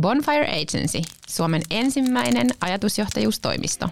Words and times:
Bonfire 0.00 0.46
Agency, 0.46 1.02
Suomen 1.28 1.62
ensimmäinen 1.70 2.46
ajatusjohtajuustoimisto. 2.60 3.88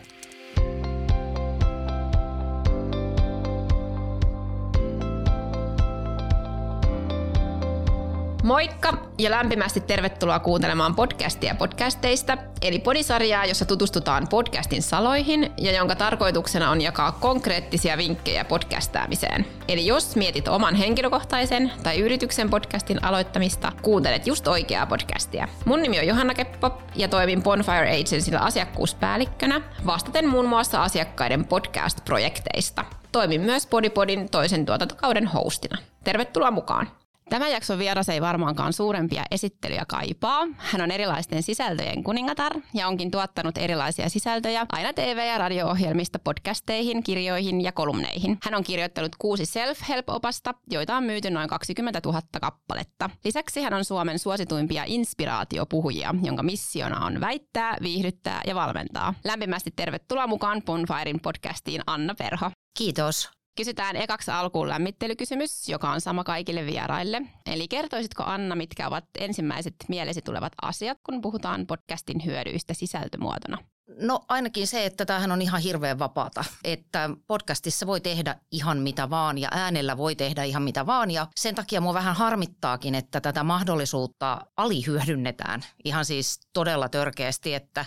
Moikka 8.49 8.93
ja 9.19 9.31
lämpimästi 9.31 9.81
tervetuloa 9.81 10.39
kuuntelemaan 10.39 10.95
podcastia 10.95 11.55
podcasteista, 11.55 12.39
eli 12.63 12.79
podisarjaa, 12.79 13.45
jossa 13.45 13.65
tutustutaan 13.65 14.29
podcastin 14.29 14.83
saloihin 14.83 15.53
ja 15.57 15.73
jonka 15.73 15.95
tarkoituksena 15.95 16.71
on 16.71 16.81
jakaa 16.81 17.13
konkreettisia 17.13 17.97
vinkkejä 17.99 18.45
podcastaamiseen. 18.45 19.47
Eli 19.69 19.87
jos 19.87 20.17
mietit 20.17 20.49
oman 20.49 20.75
henkilökohtaisen 20.75 21.73
tai 21.83 21.99
yrityksen 21.99 22.51
podcastin 22.51 23.05
aloittamista, 23.05 23.73
kuuntelet 23.83 24.27
just 24.27 24.49
oikeaa 24.49 24.87
podcastia. 24.87 25.49
Mun 25.65 25.83
nimi 25.83 25.99
on 25.99 26.07
Johanna 26.07 26.35
Keppo 26.35 26.83
ja 26.95 27.09
toimin 27.09 27.43
Bonfire 27.43 28.01
Agencylla 28.01 28.39
asiakkuuspäällikkönä, 28.39 29.61
vastaten 29.87 30.29
muun 30.29 30.47
muassa 30.47 30.83
asiakkaiden 30.83 31.45
podcast-projekteista. 31.45 32.85
Toimin 33.13 33.41
myös 33.41 33.67
Podipodin 33.67 34.29
toisen 34.31 34.67
tuotantokauden 34.67 35.27
hostina. 35.27 35.79
Tervetuloa 36.05 36.51
mukaan! 36.51 36.91
Tämä 37.31 37.49
jakson 37.49 37.79
vieras 37.79 38.09
ei 38.09 38.21
varmaankaan 38.21 38.73
suurempia 38.73 39.25
esittelyjä 39.31 39.85
kaipaa. 39.89 40.47
Hän 40.57 40.81
on 40.81 40.91
erilaisten 40.91 41.43
sisältöjen 41.43 42.05
kuningatar 42.05 42.53
ja 42.75 42.89
onkin 42.89 43.11
tuottanut 43.11 43.59
erilaisia 43.59 44.09
sisältöjä 44.09 44.67
aina 44.73 44.93
TV- 44.93 45.27
ja 45.27 45.39
radio-ohjelmista 45.39 46.19
podcasteihin, 46.19 47.03
kirjoihin 47.03 47.61
ja 47.61 47.73
kolumneihin. 47.73 48.39
Hän 48.43 48.55
on 48.55 48.65
kirjoittanut 48.65 49.17
kuusi 49.19 49.45
self-help-opasta, 49.47 50.55
joita 50.71 50.97
on 50.97 51.05
myyty 51.05 51.31
noin 51.31 51.49
20 51.49 52.01
000 52.05 52.23
kappaletta. 52.41 53.11
Lisäksi 53.25 53.63
hän 53.63 53.75
on 53.75 53.85
Suomen 53.85 54.19
suosituimpia 54.19 54.85
inspiraatiopuhujia, 54.87 56.15
jonka 56.23 56.43
missiona 56.43 57.07
on 57.07 57.21
väittää, 57.21 57.77
viihdyttää 57.83 58.41
ja 58.47 58.55
valmentaa. 58.55 59.15
Lämpimästi 59.25 59.71
tervetuloa 59.77 60.27
mukaan 60.27 60.63
Bonfirein 60.67 61.21
podcastiin 61.21 61.83
Anna 61.87 62.15
Perho. 62.15 62.51
Kiitos. 62.79 63.38
Kysytään 63.59 63.97
ekaksi 63.97 64.31
alkuun 64.31 64.69
lämmittelykysymys, 64.69 65.69
joka 65.69 65.91
on 65.91 66.01
sama 66.01 66.25
kaikille 66.25 66.67
vieraille. 66.67 67.23
Eli 67.47 67.69
kertoisitko 67.69 68.23
Anna, 68.23 68.55
mitkä 68.55 68.87
ovat 68.87 69.05
ensimmäiset 69.19 69.75
mielesi 69.89 70.23
tulevat 70.23 70.53
asiat, 70.63 70.99
kun 71.07 71.21
puhutaan 71.21 71.67
podcastin 71.67 72.25
hyödyistä 72.25 72.75
sisältömuotona? 72.75 73.59
No 74.01 74.21
ainakin 74.29 74.67
se, 74.67 74.87
että 74.87 75.07
tämähän 75.07 75.33
on 75.33 75.43
ihan 75.43 75.61
hirveän 75.61 75.99
vapaata, 75.99 76.45
että 76.65 77.11
podcastissa 77.27 77.87
voi 77.87 78.01
tehdä 78.01 78.37
ihan 78.53 78.79
mitä 78.79 79.11
vaan 79.11 79.39
ja 79.39 79.49
äänellä 79.53 79.97
voi 79.97 80.15
tehdä 80.15 80.45
ihan 80.45 80.63
mitä 80.63 80.87
vaan 80.87 81.11
ja 81.11 81.27
sen 81.37 81.55
takia 81.55 81.81
mua 81.81 81.95
vähän 81.95 82.17
harmittaakin, 82.17 82.95
että 82.95 83.21
tätä 83.21 83.45
mahdollisuutta 83.45 84.39
alihyödynnetään 84.57 85.61
ihan 85.85 86.05
siis 86.05 86.41
todella 86.53 86.89
törkeästi, 86.89 87.55
että 87.55 87.85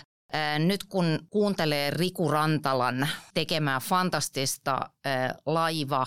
nyt 0.58 0.84
kun 0.84 1.18
kuuntelee 1.30 1.90
Riku 1.90 2.28
Rantalan 2.28 3.08
tekemää 3.34 3.80
fantastista 3.80 4.90
laiva 5.46 6.06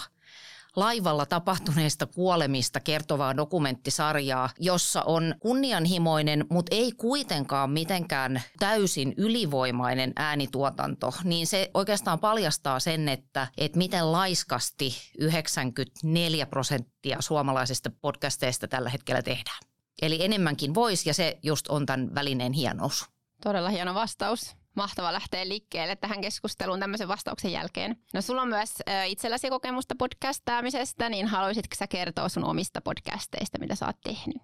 laivalla 0.76 1.26
tapahtuneista 1.26 2.06
kuolemista 2.06 2.80
kertovaa 2.80 3.38
dokumenttisarjaa, 3.38 4.50
jossa 4.60 5.02
on 5.02 5.36
kunnianhimoinen, 5.40 6.46
mutta 6.50 6.76
ei 6.76 6.92
kuitenkaan 6.92 7.70
mitenkään 7.70 8.42
täysin 8.60 9.14
ylivoimainen 9.18 10.14
äänituotanto, 10.16 11.14
niin 11.24 11.48
se 11.48 11.72
oikeastaan 11.74 12.20
paljastaa 12.20 12.80
sen, 12.80 13.10
että, 13.10 13.48
että 13.58 13.78
miten 13.78 14.12
laiskasti 14.12 14.96
94 15.18 16.46
prosenttia 16.46 17.18
suomalaisista 17.22 17.92
podcasteista 18.02 18.68
tällä 18.68 18.90
hetkellä 18.90 19.22
tehdään. 19.22 19.60
Eli 20.02 20.26
enemmänkin 20.26 20.74
voisi, 20.74 21.10
ja 21.10 21.14
se 21.14 21.38
just 21.44 21.68
on 21.68 21.86
tämän 21.86 22.16
välineen 22.16 22.54
hienous. 22.54 23.15
Todella 23.44 23.70
hieno 23.70 23.94
vastaus. 23.94 24.56
Mahtava 24.76 25.14
lähteä 25.14 25.48
liikkeelle 25.48 25.96
tähän 25.96 26.22
keskusteluun 26.22 26.80
tämmöisen 26.80 27.08
vastauksen 27.08 27.52
jälkeen. 27.52 27.96
No 28.14 28.22
sulla 28.22 28.42
on 28.42 28.48
myös 28.48 28.74
itselläsi 29.06 29.50
kokemusta 29.50 29.96
podcastaamisesta, 29.98 31.10
niin 31.10 31.28
haluaisitko 31.28 31.76
sä 31.76 31.88
kertoa 31.88 32.30
sun 32.30 32.44
omista 32.44 32.82
podcasteista, 32.82 33.60
mitä 33.60 33.76
sä 33.76 33.86
oot 33.86 34.02
tehnyt? 34.04 34.42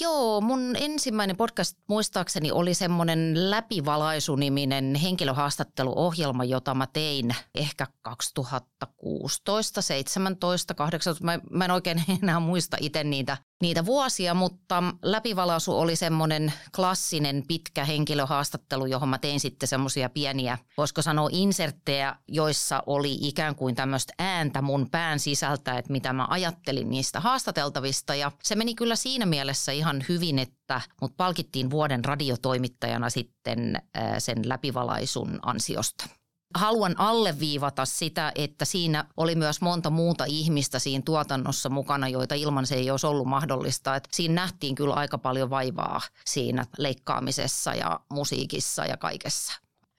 Joo, 0.00 0.40
mun 0.40 0.76
ensimmäinen 0.76 1.36
podcast 1.36 1.78
muistaakseni 1.88 2.52
oli 2.52 2.74
semmoinen 2.74 3.50
läpivalaisuniminen 3.50 4.94
henkilöhaastatteluohjelma, 4.94 6.44
jota 6.44 6.74
mä 6.74 6.86
tein 6.86 7.34
ehkä 7.54 7.86
2016, 8.02 9.82
17, 9.82 10.74
18. 10.74 11.24
Mä, 11.24 11.38
mä 11.50 11.64
en 11.64 11.70
oikein 11.70 12.04
enää 12.22 12.40
muista 12.40 12.76
itse 12.80 13.04
niitä 13.04 13.36
niitä 13.62 13.86
vuosia, 13.86 14.34
mutta 14.34 14.82
läpivalaisu 15.02 15.78
oli 15.78 15.96
semmoinen 15.96 16.52
klassinen 16.76 17.44
pitkä 17.48 17.84
henkilöhaastattelu, 17.84 18.86
johon 18.86 19.08
mä 19.08 19.18
tein 19.18 19.40
sitten 19.40 19.68
semmoisia 19.68 20.08
pieniä, 20.10 20.58
voisiko 20.76 21.02
sanoa 21.02 21.28
inserttejä, 21.32 22.16
joissa 22.28 22.82
oli 22.86 23.18
ikään 23.20 23.54
kuin 23.54 23.74
tämmöistä 23.74 24.12
ääntä 24.18 24.62
mun 24.62 24.88
pään 24.90 25.18
sisältä, 25.18 25.78
että 25.78 25.92
mitä 25.92 26.12
mä 26.12 26.26
ajattelin 26.30 26.90
niistä 26.90 27.20
haastateltavista. 27.20 28.14
Ja 28.14 28.32
se 28.42 28.54
meni 28.54 28.74
kyllä 28.74 28.96
siinä 28.96 29.26
mielessä 29.26 29.72
ihan 29.72 30.04
hyvin, 30.08 30.38
että 30.38 30.80
mut 31.00 31.16
palkittiin 31.16 31.70
vuoden 31.70 32.04
radiotoimittajana 32.04 33.10
sitten 33.10 33.82
sen 34.18 34.48
läpivalaisun 34.48 35.38
ansiosta 35.42 36.21
haluan 36.54 37.00
alleviivata 37.00 37.84
sitä, 37.84 38.32
että 38.34 38.64
siinä 38.64 39.04
oli 39.16 39.34
myös 39.34 39.60
monta 39.60 39.90
muuta 39.90 40.24
ihmistä 40.24 40.78
siinä 40.78 41.02
tuotannossa 41.04 41.68
mukana, 41.68 42.08
joita 42.08 42.34
ilman 42.34 42.66
se 42.66 42.74
ei 42.74 42.90
olisi 42.90 43.06
ollut 43.06 43.26
mahdollista. 43.26 43.96
Et 43.96 44.08
siinä 44.12 44.34
nähtiin 44.34 44.74
kyllä 44.74 44.94
aika 44.94 45.18
paljon 45.18 45.50
vaivaa 45.50 46.00
siinä 46.26 46.66
leikkaamisessa 46.78 47.74
ja 47.74 48.00
musiikissa 48.10 48.86
ja 48.86 48.96
kaikessa. 48.96 49.52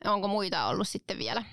Onko 0.06 0.28
muita 0.28 0.66
ollut 0.66 0.88
sitten 0.88 1.18
vielä? 1.18 1.44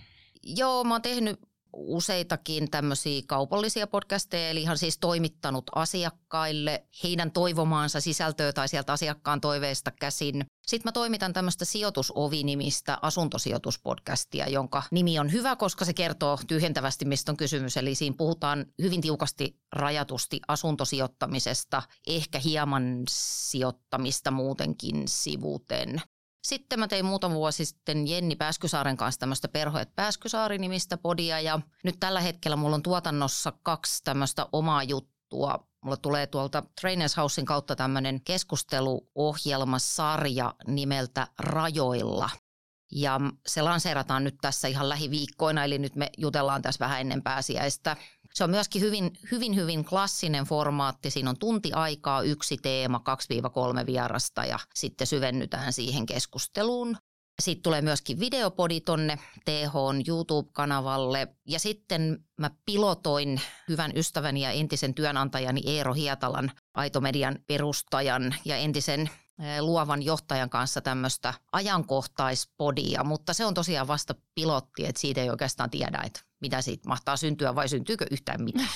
Joo, 0.43 0.85
mä 0.85 0.95
oon 0.95 1.03
tehnyt 1.03 1.41
useitakin 1.73 2.71
tämmöisiä 2.71 3.23
kaupallisia 3.27 3.87
podcasteja, 3.87 4.51
eli 4.51 4.63
ihan 4.63 4.79
siis 4.79 4.99
toimittanut 4.99 5.65
asiakkaille 5.75 6.87
heidän 7.05 7.33
toivomaansa 7.33 8.01
sisältöä 8.01 8.53
tai 8.53 8.69
sieltä 8.69 8.93
asiakkaan 8.93 9.41
toiveista 9.41 9.91
käsin. 9.91 10.47
Sitten 10.67 10.89
mä 10.89 10.93
toimitan 10.93 11.33
tämmöistä 11.33 11.65
sijoitusovi-nimistä 11.65 12.99
asuntosijoituspodcastia, 13.03 14.49
jonka 14.49 14.83
nimi 14.91 15.19
on 15.19 15.33
hyvä, 15.33 15.57
koska 15.57 15.85
se 15.85 15.93
kertoo 15.93 16.39
tyhjentävästi, 16.47 17.05
mistä 17.05 17.33
on 17.33 17.37
kysymys. 17.37 17.77
Eli 17.77 17.95
siinä 17.95 18.17
puhutaan 18.19 18.67
hyvin 18.83 19.01
tiukasti 19.01 19.57
rajatusti 19.73 20.41
asuntosijoittamisesta, 20.49 21.83
ehkä 22.07 22.39
hieman 22.39 23.03
sijoittamista 23.09 24.31
muutenkin 24.31 25.03
sivuten. 25.09 26.03
Sitten 26.43 26.79
mä 26.79 26.89
tein 26.89 27.05
muutama 27.05 27.35
vuosi 27.35 27.65
sitten 27.65 28.09
Jenni 28.09 28.37
Pääskysaaren 28.37 28.97
kanssa 28.97 29.19
tämmöistä 29.19 29.49
Perhoet 29.49 29.95
Pääskysaari-nimistä 29.97 30.97
podia 30.97 31.41
ja 31.41 31.61
nyt 31.85 31.97
tällä 32.01 32.21
hetkellä 32.21 32.57
mulla 32.57 32.77
on 32.77 32.83
tuotannossa 32.83 33.53
kaksi 33.63 34.05
tämmöistä 34.05 34.47
omaa 34.53 34.83
juttua. 34.83 35.67
Mulla 35.85 35.97
tulee 35.97 36.27
tuolta 36.27 36.63
Trainers 36.81 37.17
Housein 37.17 37.45
kautta 37.45 37.77
tämmöinen 37.77 38.21
keskusteluohjelmasarja 38.21 40.55
nimeltä 40.67 41.27
Rajoilla. 41.39 42.31
Ja 42.93 43.21
se 43.47 43.63
lanseerataan 43.63 44.25
nyt 44.25 44.37
tässä 44.41 44.69
ihan 44.69 44.89
lähiviikkoina, 44.89 45.65
eli 45.65 45.79
nyt 45.79 45.97
me 45.97 46.11
jutellaan 46.19 46.63
tässä 46.63 46.85
vähän 46.85 47.01
ennen 47.01 47.23
pääsiäistä. 47.23 47.97
Se 48.35 48.45
on 48.45 48.51
myöskin 48.51 48.83
hyvin, 48.83 49.11
hyvin, 49.31 49.57
hyvin 49.57 49.85
klassinen 49.85 50.45
formaatti. 50.45 51.11
Siinä 51.11 51.31
on 51.31 51.39
tunti 51.39 51.73
aikaa, 51.73 52.23
yksi 52.23 52.57
teema, 52.57 53.01
2-3 53.83 53.87
vierasta 53.87 54.45
ja 54.45 54.59
sitten 54.75 55.07
syvennytään 55.07 55.73
siihen 55.73 56.07
keskusteluun. 56.07 56.97
Sitten 57.41 57.63
tulee 57.63 57.83
myöskin 57.83 58.21
videopodi 58.21 58.81
tonne 58.81 59.19
TH 59.45 59.73
YouTube-kanavalle. 60.09 61.29
Ja 61.49 61.59
sitten 61.59 62.25
mä 62.41 62.51
pilotoin 62.67 63.41
hyvän 63.69 63.93
ystäväni 63.97 64.41
ja 64.41 64.51
entisen 64.51 64.95
työnantajani 64.95 65.63
Eero 65.67 65.95
Hietalan, 65.95 66.51
Aitomedian 66.75 67.39
perustajan 67.47 68.35
ja 68.45 68.57
entisen 68.57 69.11
luovan 69.61 70.03
johtajan 70.03 70.51
kanssa 70.51 70.81
tämmöistä 70.81 71.35
ajankohtaispodia, 71.53 73.05
mutta 73.05 73.33
se 73.33 73.45
on 73.45 73.55
tosiaan 73.55 73.89
vasta 73.89 74.15
pilotti, 74.35 74.87
että 74.87 75.01
siitä 75.01 75.21
ei 75.21 75.31
oikeastaan 75.31 75.71
tiedä, 75.71 76.03
että 76.07 76.21
mitä 76.41 76.63
siitä 76.63 76.89
mahtaa 76.89 77.17
syntyä 77.17 77.55
vai 77.55 77.69
syntyykö 77.69 78.07
yhtään 78.11 78.43
mitään. 78.43 78.69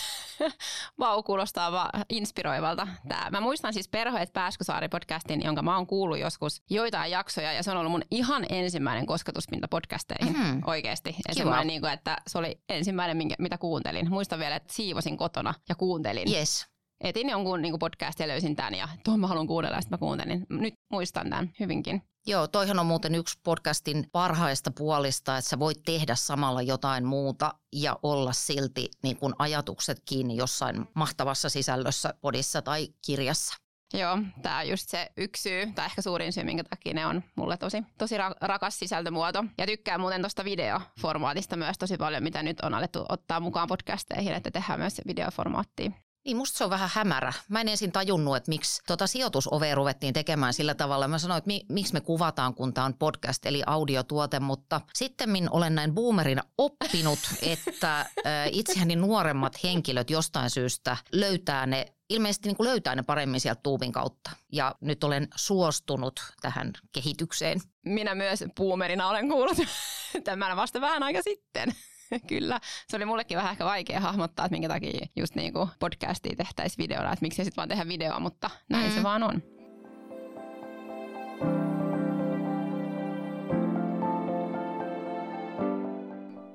Vau, 0.99 1.23
kuulostaa 1.23 1.73
vaan 1.73 2.05
inspiroivalta. 2.11 2.89
Tää. 3.09 3.31
Mä 3.31 3.41
muistan 3.41 3.73
siis 3.73 3.89
Perhoet 3.89 4.33
Pääskysaari-podcastin, 4.33 5.45
jonka 5.45 5.63
mä 5.63 5.77
oon 5.77 5.87
kuullut 5.87 6.19
joskus 6.19 6.63
joitain 6.71 7.11
jaksoja, 7.11 7.53
ja 7.53 7.63
se 7.63 7.71
on 7.71 7.77
ollut 7.77 7.93
mun 7.93 8.03
ihan 8.11 8.47
ensimmäinen 8.49 9.07
kosketuspinta 9.07 9.69
podcasteihin 9.69 10.37
mm-hmm. 10.37 10.63
oikeasti. 10.67 11.17
Ja 11.37 11.65
niin 11.65 11.81
kuin, 11.81 11.93
että 11.93 12.17
se 12.27 12.39
oli 12.39 12.61
ensimmäinen, 12.69 13.17
minkä, 13.17 13.35
mitä 13.39 13.59
kuuntelin. 13.59 14.11
Muistan 14.11 14.39
vielä, 14.39 14.57
että 14.57 14.75
siivosin 14.75 15.17
kotona 15.17 15.55
ja 15.69 15.75
kuuntelin. 15.75 16.33
Yes 16.33 16.75
etin 17.01 17.29
jonkun 17.29 17.63
niin 17.63 17.79
podcast 17.79 18.21
ja 18.21 18.29
löysin 18.29 18.57
tämän 18.57 18.75
ja 18.75 18.89
tuon 19.05 19.21
mä 19.21 19.27
haluan 19.27 19.47
kuunnella 19.47 19.77
ja 19.77 19.81
sitten 19.81 19.95
mä 19.95 19.99
kuuntelin. 19.99 20.47
Nyt 20.51 20.75
muistan 20.91 21.31
tämän 21.31 21.51
hyvinkin. 21.61 22.03
Joo, 22.27 22.49
toihan 22.49 22.79
on 22.79 22.87
muuten 22.87 23.15
yksi 23.15 23.39
podcastin 23.43 24.07
parhaista 24.13 24.71
puolista, 24.71 25.39
että 25.39 25.51
sä 25.51 25.59
voit 25.59 25.83
tehdä 25.85 26.15
samalla 26.15 26.63
jotain 26.63 27.05
muuta 27.05 27.55
ja 27.73 27.99
olla 28.03 28.33
silti 28.33 28.91
niin 29.03 29.17
kuin 29.17 29.35
ajatukset 29.39 30.03
kiinni 30.05 30.37
jossain 30.37 30.89
mahtavassa 30.95 31.49
sisällössä, 31.49 32.15
podissa 32.21 32.63
tai 32.63 32.89
kirjassa. 33.07 33.55
Joo, 33.95 34.19
tämä 34.43 34.59
on 34.59 34.69
just 34.69 34.89
se 34.89 35.11
yksi 35.17 35.43
syy, 35.43 35.73
tai 35.75 35.87
ehkä 35.87 36.03
suurin 36.03 36.33
syy, 36.33 36.45
minkä 36.45 36.65
takia 36.65 36.95
ne 36.95 37.07
on 37.07 37.23
mulle 37.37 37.57
tosi, 37.57 37.83
tosi 37.99 38.19
ra- 38.19 38.37
rakas 38.41 38.79
sisältömuoto. 38.79 39.45
Ja 39.59 39.67
tykkään 39.67 40.01
muuten 40.01 40.21
tuosta 40.21 40.45
videoformaatista 40.45 41.57
myös 41.57 41.79
tosi 41.79 41.97
paljon, 41.97 42.23
mitä 42.23 42.43
nyt 42.43 42.61
on 42.61 42.75
alettu 42.75 43.05
ottaa 43.09 43.41
mukaan 43.41 43.69
podcasteihin, 43.69 44.35
että 44.35 44.51
tehdään 44.51 44.81
myös 44.81 45.01
videoformaattia. 45.07 45.91
Niin 46.25 46.37
musta 46.37 46.59
se 46.59 46.65
on 46.65 46.71
vähän 46.71 46.91
hämärä. 46.93 47.33
Mä 47.49 47.61
en 47.61 47.69
ensin 47.69 47.93
tajunnut, 47.93 48.37
että 48.37 48.49
miksi 48.49 48.83
tota 48.87 49.07
sijoitusovea 49.07 49.75
ruvettiin 49.75 50.15
tekemään 50.15 50.55
sillä 50.55 50.75
tavalla. 50.75 51.09
Mä 51.09 51.19
sanoin, 51.19 51.39
että 51.39 51.49
mi- 51.49 51.67
miksi 51.69 51.93
me 51.93 52.01
kuvataan, 52.01 52.55
kun 52.55 52.75
tämä 52.75 52.85
on 52.85 52.95
podcast 52.95 53.47
eli 53.47 53.63
audiotuote, 53.67 54.41
mutta 54.41 54.81
sitten 54.95 55.49
olen 55.51 55.75
näin 55.75 55.95
boomerina 55.95 56.43
oppinut, 56.59 57.19
että 57.53 58.07
itseäni 58.53 58.97
nuoremmat 58.97 59.63
henkilöt 59.65 60.11
jostain 60.11 60.51
syystä 60.51 60.97
löytää 61.13 61.67
ne 61.67 61.87
ilmeisesti 62.11 62.49
niin 62.49 62.57
kuin 62.57 62.69
löytää 62.69 62.95
ne 62.95 63.03
paremmin 63.03 63.41
sieltä 63.41 63.61
tuubin 63.63 63.93
kautta. 63.93 64.31
Ja 64.53 64.75
nyt 64.81 65.05
olen 65.05 65.29
suostunut 65.37 66.21
tähän 66.41 66.73
kehitykseen. 66.93 67.61
Minä 67.85 68.15
myös 68.15 68.45
boomerina 68.57 69.09
olen 69.09 69.29
kuullut 69.29 69.59
tämän 70.25 70.57
vasta 70.57 70.81
vähän 70.81 71.03
aika 71.03 71.23
sitten. 71.23 71.75
Kyllä, 72.29 72.61
se 72.89 72.97
oli 72.97 73.05
mullekin 73.05 73.37
vähän 73.37 73.53
ehkä 73.53 73.65
vaikea 73.65 74.01
hahmottaa, 74.01 74.47
että 74.47 74.55
minkä 74.55 74.69
takia 74.69 75.07
just 75.17 75.35
niin 75.35 75.53
kuin 75.53 75.69
podcastia 75.79 76.37
tehtäisiin 76.37 76.83
videona, 76.83 77.13
että 77.13 77.23
miksi 77.23 77.45
sitten 77.45 77.57
vaan 77.57 77.69
tehdä 77.69 77.89
videoa, 77.89 78.21
mutta 78.21 78.51
näin 78.69 78.89
mm. 78.89 78.95
se 78.95 79.03
vaan 79.03 79.23
on. 79.23 79.43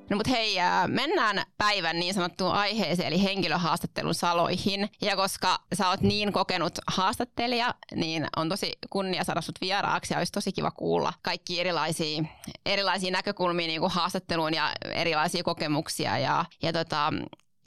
No 0.09 0.17
mutta 0.17 0.31
hei, 0.31 0.55
mennään 0.87 1.43
päivän 1.57 1.99
niin 1.99 2.13
sanottuun 2.13 2.51
aiheeseen, 2.51 3.07
eli 3.07 3.23
henkilöhaastattelun 3.23 4.13
saloihin. 4.15 4.89
Ja 5.01 5.15
koska 5.15 5.59
sä 5.73 5.89
oot 5.89 6.01
niin 6.01 6.33
kokenut 6.33 6.79
haastattelija, 6.87 7.75
niin 7.95 8.27
on 8.35 8.49
tosi 8.49 8.73
kunnia 8.89 9.23
saada 9.23 9.41
sut 9.41 9.61
vieraaksi 9.61 10.13
ja 10.13 10.17
olisi 10.17 10.31
tosi 10.31 10.51
kiva 10.51 10.71
kuulla 10.71 11.13
kaikki 11.21 11.59
erilaisia, 11.59 12.23
erilaisia 12.65 13.11
näkökulmia 13.11 13.67
niin 13.67 13.81
kuin 13.81 13.91
haastatteluun 13.91 14.53
ja 14.53 14.71
erilaisia 14.83 15.43
kokemuksia. 15.43 16.17
Ja, 16.17 16.45
ja 16.61 16.73
tota, 16.73 17.13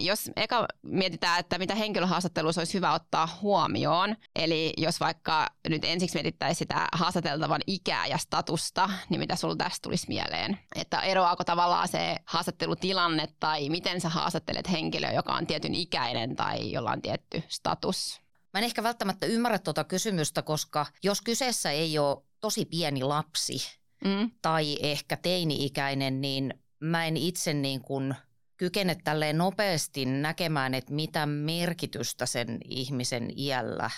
jos 0.02 0.31
eka 0.37 0.66
mietitään, 0.82 1.40
että 1.40 1.58
mitä 1.58 1.75
henkilöhaastattelussa 1.75 2.60
olisi 2.60 2.75
hyvä 2.75 2.93
ottaa 2.93 3.38
huomioon, 3.43 4.16
eli 4.37 4.72
jos 4.76 5.00
vaikka 5.00 5.49
nyt 5.69 5.84
ensiksi 5.84 6.16
mietittäisiin 6.16 6.58
sitä 6.58 6.88
haastateltavan 6.93 7.60
ikää 7.66 8.06
ja 8.06 8.19
statusta, 8.19 8.90
niin 9.08 9.20
mitä 9.20 9.37
sulla 9.37 9.56
tästä 9.56 9.82
tulisi 9.82 10.08
mieleen? 10.08 10.58
Että 10.75 11.00
eroaako 11.00 11.44
tavallaan 11.44 11.88
se 11.88 12.16
haastattelutilanne 12.25 13.28
tai 13.40 13.69
miten 13.69 14.00
sä 14.00 14.08
haastattelet 14.08 14.70
henkilöä, 14.70 15.12
joka 15.12 15.32
on 15.34 15.46
tietyn 15.46 15.75
ikäinen 15.75 16.37
tai 16.37 16.72
jolla 16.72 16.90
on 16.90 17.02
tietty 17.02 17.43
status? 17.49 18.20
Mä 18.52 18.58
en 18.60 18.64
ehkä 18.64 18.82
välttämättä 18.82 19.26
ymmärrä 19.26 19.58
tuota 19.58 19.84
kysymystä, 19.84 20.43
koska 20.43 20.87
jos 21.02 21.20
kyseessä 21.20 21.70
ei 21.70 21.99
ole 21.99 22.22
tosi 22.40 22.64
pieni 22.64 23.02
lapsi 23.02 23.58
mm. 24.04 24.31
tai 24.43 24.78
ehkä 24.81 25.16
teini-ikäinen, 25.16 26.20
niin 26.20 26.54
mä 26.81 27.06
en 27.06 27.16
itse 27.16 27.54
niin 27.54 27.81
kuin– 27.81 28.14
kykene 28.62 28.97
tälleen 29.05 29.38
nopeasti 29.38 30.05
näkemään, 30.05 30.75
että 30.75 30.93
mitä 30.93 31.26
merkitystä 31.26 32.26
sen 32.26 32.59
ihmisen 32.69 33.38
iällä 33.38 33.91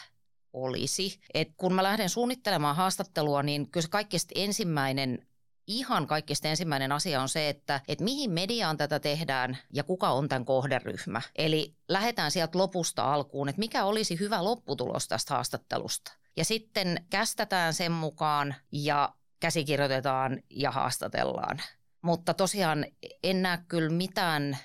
olisi. 0.52 1.20
Et 1.34 1.48
kun 1.56 1.74
mä 1.74 1.82
lähden 1.82 2.08
suunnittelemaan 2.08 2.76
haastattelua, 2.76 3.42
niin 3.42 3.70
kyllä 3.70 3.82
se 3.82 3.88
kaikkein 3.90 4.20
ensimmäinen 4.34 5.26
ihan 5.66 6.06
kaikkein 6.06 6.36
ensimmäinen 6.44 6.92
asia 6.92 7.22
on 7.22 7.28
se, 7.28 7.48
että, 7.48 7.80
että 7.88 8.04
mihin 8.04 8.30
mediaan 8.30 8.76
tätä 8.76 9.00
tehdään 9.00 9.58
ja 9.72 9.84
kuka 9.84 10.10
on 10.10 10.28
tämän 10.28 10.44
kohderyhmä. 10.44 11.20
Eli 11.36 11.74
lähdetään 11.88 12.30
sieltä 12.30 12.58
lopusta 12.58 13.14
alkuun, 13.14 13.48
että 13.48 13.60
mikä 13.60 13.84
olisi 13.84 14.18
hyvä 14.20 14.44
lopputulos 14.44 15.08
tästä 15.08 15.34
haastattelusta. 15.34 16.12
Ja 16.36 16.44
sitten 16.44 17.06
kästetään 17.10 17.74
sen 17.74 17.92
mukaan 17.92 18.54
ja 18.72 19.14
käsikirjoitetaan 19.40 20.40
ja 20.50 20.70
haastatellaan. 20.70 21.58
Mutta 22.04 22.34
tosiaan 22.34 22.86
en 23.22 23.42
näe 23.42 23.58
kyllä 23.68 23.90
mitään 23.90 24.58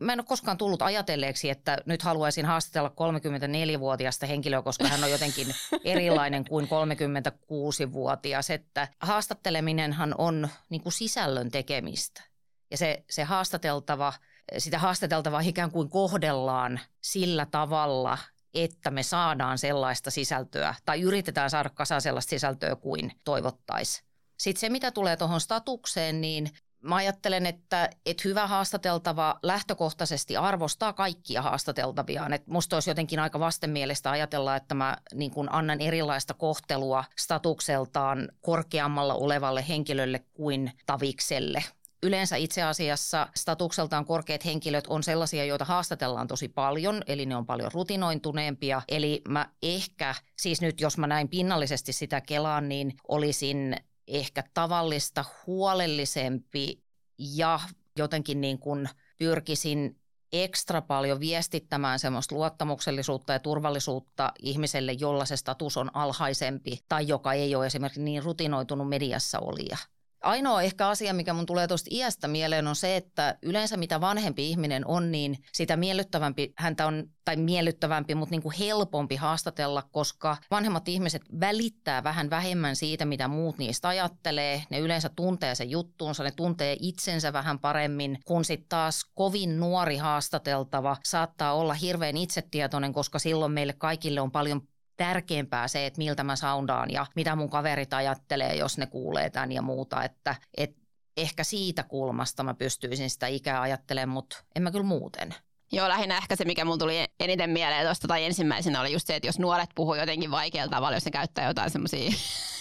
Mä 0.00 0.12
en 0.12 0.20
ole 0.20 0.26
koskaan 0.26 0.58
tullut 0.58 0.82
ajatelleeksi, 0.82 1.50
että 1.50 1.78
nyt 1.86 2.02
haluaisin 2.02 2.46
haastatella 2.46 2.88
34-vuotiaasta 2.88 4.26
henkilöä, 4.26 4.62
koska 4.62 4.88
hän 4.88 5.04
on 5.04 5.10
jotenkin 5.10 5.46
erilainen 5.84 6.44
kuin 6.44 6.64
36-vuotias. 6.66 8.50
Että 8.50 8.88
haastatteleminenhan 9.00 10.14
on 10.18 10.48
niin 10.70 10.82
kuin 10.82 10.92
sisällön 10.92 11.50
tekemistä. 11.50 12.22
Ja 12.70 12.76
se, 12.76 13.04
se 13.10 13.24
haastateltava, 13.24 14.12
sitä 14.58 14.78
haastateltavaa 14.78 15.40
ikään 15.40 15.70
kuin 15.70 15.90
kohdellaan 15.90 16.80
sillä 17.00 17.46
tavalla, 17.46 18.18
että 18.54 18.90
me 18.90 19.02
saadaan 19.02 19.58
sellaista 19.58 20.10
sisältöä 20.10 20.74
tai 20.84 21.00
yritetään 21.00 21.50
saada 21.50 21.70
kasaan 21.70 22.02
sellaista 22.02 22.30
sisältöä 22.30 22.76
kuin 22.76 23.12
toivottaisiin. 23.24 24.06
Sitten 24.38 24.60
se, 24.60 24.68
mitä 24.68 24.90
tulee 24.90 25.16
tuohon 25.16 25.40
statukseen, 25.40 26.20
niin 26.20 26.50
Mä 26.82 26.96
ajattelen, 26.96 27.46
että, 27.46 27.90
että 28.06 28.22
hyvä 28.24 28.46
haastateltava 28.46 29.38
lähtökohtaisesti 29.42 30.36
arvostaa 30.36 30.92
kaikkia 30.92 31.42
haastateltaviaan. 31.42 32.32
Et 32.32 32.46
musta 32.46 32.76
olisi 32.76 32.90
jotenkin 32.90 33.18
aika 33.18 33.40
vastenmielistä 33.40 34.10
ajatella, 34.10 34.56
että 34.56 34.74
mä 34.74 34.96
niin 35.14 35.30
kun 35.30 35.48
annan 35.52 35.80
erilaista 35.80 36.34
kohtelua 36.34 37.04
statukseltaan 37.18 38.28
korkeammalla 38.40 39.14
olevalle 39.14 39.64
henkilölle 39.68 40.24
kuin 40.34 40.72
tavikselle. 40.86 41.64
Yleensä 42.02 42.36
itse 42.36 42.62
asiassa 42.62 43.28
statukseltaan 43.34 44.04
korkeat 44.04 44.44
henkilöt 44.44 44.86
on 44.86 45.02
sellaisia, 45.02 45.44
joita 45.44 45.64
haastatellaan 45.64 46.26
tosi 46.26 46.48
paljon, 46.48 47.02
eli 47.06 47.26
ne 47.26 47.36
on 47.36 47.46
paljon 47.46 47.72
rutinointuneempia. 47.72 48.82
Eli 48.88 49.22
mä 49.28 49.46
ehkä, 49.62 50.14
siis 50.38 50.60
nyt 50.60 50.80
jos 50.80 50.98
mä 50.98 51.06
näin 51.06 51.28
pinnallisesti 51.28 51.92
sitä 51.92 52.20
kelaan, 52.20 52.68
niin 52.68 52.94
olisin 53.08 53.76
ehkä 54.06 54.44
tavallista 54.54 55.24
huolellisempi 55.46 56.82
ja 57.18 57.60
jotenkin 57.96 58.40
niin 58.40 58.58
kuin 58.58 58.88
pyrkisin 59.18 60.00
ekstra 60.32 60.82
paljon 60.82 61.20
viestittämään 61.20 61.98
semmoista 61.98 62.34
luottamuksellisuutta 62.34 63.32
ja 63.32 63.38
turvallisuutta 63.38 64.32
ihmiselle, 64.38 64.92
jolla 64.92 65.24
se 65.24 65.36
status 65.36 65.76
on 65.76 65.96
alhaisempi 65.96 66.80
tai 66.88 67.08
joka 67.08 67.32
ei 67.32 67.54
ole 67.54 67.66
esimerkiksi 67.66 68.02
niin 68.02 68.22
rutinoitunut 68.22 68.88
mediassa 68.88 69.38
olija. 69.38 69.76
Ainoa 70.22 70.62
ehkä 70.62 70.88
asia, 70.88 71.14
mikä 71.14 71.32
mun 71.32 71.46
tulee 71.46 71.68
tuosta 71.68 71.88
iästä 71.90 72.28
mieleen, 72.28 72.66
on 72.66 72.76
se, 72.76 72.96
että 72.96 73.38
yleensä 73.42 73.76
mitä 73.76 74.00
vanhempi 74.00 74.50
ihminen 74.50 74.86
on, 74.86 75.12
niin 75.12 75.38
sitä 75.52 75.76
miellyttävämpi 75.76 76.52
häntä 76.56 76.86
on, 76.86 77.04
tai 77.24 77.36
miellyttävämpi, 77.36 78.14
mutta 78.14 78.30
niin 78.30 78.42
kuin 78.42 78.54
helpompi 78.58 79.16
haastatella, 79.16 79.82
koska 79.92 80.36
vanhemmat 80.50 80.88
ihmiset 80.88 81.22
välittää 81.40 82.04
vähän 82.04 82.30
vähemmän 82.30 82.76
siitä, 82.76 83.04
mitä 83.04 83.28
muut 83.28 83.58
niistä 83.58 83.88
ajattelee. 83.88 84.62
Ne 84.70 84.78
yleensä 84.78 85.10
tuntee 85.16 85.54
sen 85.54 85.70
juttuunsa, 85.70 86.22
ne 86.22 86.30
tuntee 86.30 86.76
itsensä 86.80 87.32
vähän 87.32 87.58
paremmin, 87.58 88.18
kun 88.24 88.44
sitten 88.44 88.68
taas 88.68 89.04
kovin 89.14 89.60
nuori 89.60 89.96
haastateltava 89.96 90.96
saattaa 91.04 91.54
olla 91.54 91.74
hirveän 91.74 92.16
itsetietoinen, 92.16 92.92
koska 92.92 93.18
silloin 93.18 93.52
meille 93.52 93.72
kaikille 93.72 94.20
on 94.20 94.30
paljon 94.30 94.62
tärkeämpää 94.96 95.68
se, 95.68 95.86
että 95.86 95.98
miltä 95.98 96.24
mä 96.24 96.36
soundaan 96.36 96.90
ja 96.90 97.06
mitä 97.16 97.36
mun 97.36 97.50
kaverit 97.50 97.94
ajattelee, 97.94 98.54
jos 98.54 98.78
ne 98.78 98.86
kuulee 98.86 99.30
tämän 99.30 99.52
ja 99.52 99.62
muuta. 99.62 100.04
Että, 100.04 100.34
et 100.56 100.76
ehkä 101.16 101.44
siitä 101.44 101.82
kulmasta 101.82 102.42
mä 102.42 102.54
pystyisin 102.54 103.10
sitä 103.10 103.26
ikää 103.26 103.60
ajattelemaan, 103.60 104.14
mutta 104.14 104.44
en 104.56 104.62
mä 104.62 104.70
kyllä 104.70 104.84
muuten. 104.84 105.34
Joo, 105.72 105.88
lähinnä 105.88 106.16
ehkä 106.16 106.36
se, 106.36 106.44
mikä 106.44 106.64
mulla 106.64 106.78
tuli 106.78 107.04
eniten 107.20 107.50
mieleen 107.50 107.84
tuosta 107.84 108.08
tai 108.08 108.24
ensimmäisenä 108.24 108.80
oli 108.80 108.92
just 108.92 109.06
se, 109.06 109.16
että 109.16 109.28
jos 109.28 109.38
nuoret 109.38 109.70
puhuu 109.74 109.94
jotenkin 109.94 110.30
vaikealla 110.30 110.70
tavalla, 110.70 110.96
jos 110.96 111.04
ne 111.04 111.10
käyttää 111.10 111.46
jotain 111.46 111.70
semmoisia 111.70 112.10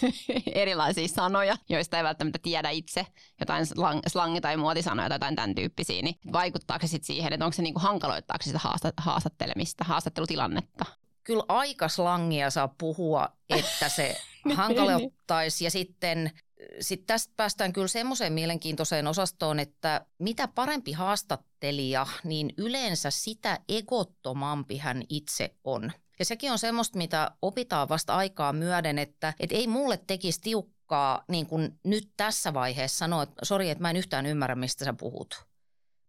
erilaisia 0.55 1.07
sanoja, 1.07 1.57
joista 1.69 1.97
ei 1.97 2.03
välttämättä 2.03 2.39
tiedä 2.41 2.69
itse, 2.69 3.05
jotain 3.39 3.65
slangi- 4.07 4.41
tai 4.41 4.57
muotisanoja 4.57 5.09
tai 5.09 5.15
jotain 5.15 5.35
tämän 5.35 5.55
tyyppisiä, 5.55 6.01
niin 6.01 6.15
vaikuttaako 6.33 6.87
se 6.87 6.91
sitten 6.91 7.07
siihen, 7.07 7.33
että 7.33 7.45
onko 7.45 7.55
se 7.55 7.61
niinku 7.61 7.79
hankaloittaako 7.79 8.43
sitä 8.43 8.59
haastattelemista, 8.97 9.83
haastattelutilannetta? 9.83 10.85
Kyllä 11.25 11.43
aika 11.47 11.87
slangia 11.87 12.49
saa 12.49 12.75
puhua, 12.77 13.29
että 13.49 13.89
se 13.89 14.15
niin. 14.45 14.57
hankaloittaisi. 14.57 15.63
Ja 15.63 15.71
sitten 15.71 16.31
sit 16.79 17.05
tästä 17.07 17.33
päästään 17.37 17.73
kyllä 17.73 17.87
semmoiseen 17.87 18.33
mielenkiintoiseen 18.33 19.07
osastoon, 19.07 19.59
että 19.59 20.05
mitä 20.19 20.47
parempi 20.47 20.91
haastattelija, 20.91 22.07
niin 22.23 22.53
yleensä 22.57 23.11
sitä 23.11 23.59
egottomampi 23.69 24.77
hän 24.77 25.03
itse 25.09 25.55
on. 25.63 25.91
Ja 26.19 26.25
sekin 26.25 26.51
on 26.51 26.59
semmoista, 26.59 26.97
mitä 26.97 27.31
opitaan 27.41 27.89
vasta 27.89 28.15
aikaa 28.15 28.53
myöden, 28.53 28.99
että 28.99 29.33
et 29.39 29.51
ei 29.51 29.67
mulle 29.67 29.99
tekisi 30.07 30.41
tiukkaa 30.41 31.23
niin 31.27 31.47
kuin 31.47 31.79
nyt 31.83 32.09
tässä 32.17 32.53
vaiheessa 32.53 32.97
sanoa, 32.97 33.23
että 33.23 33.45
sori, 33.45 33.69
että 33.69 33.81
mä 33.81 33.89
en 33.89 33.95
yhtään 33.95 34.25
ymmärrä, 34.25 34.55
mistä 34.55 34.85
sä 34.85 34.93
puhut 34.93 35.45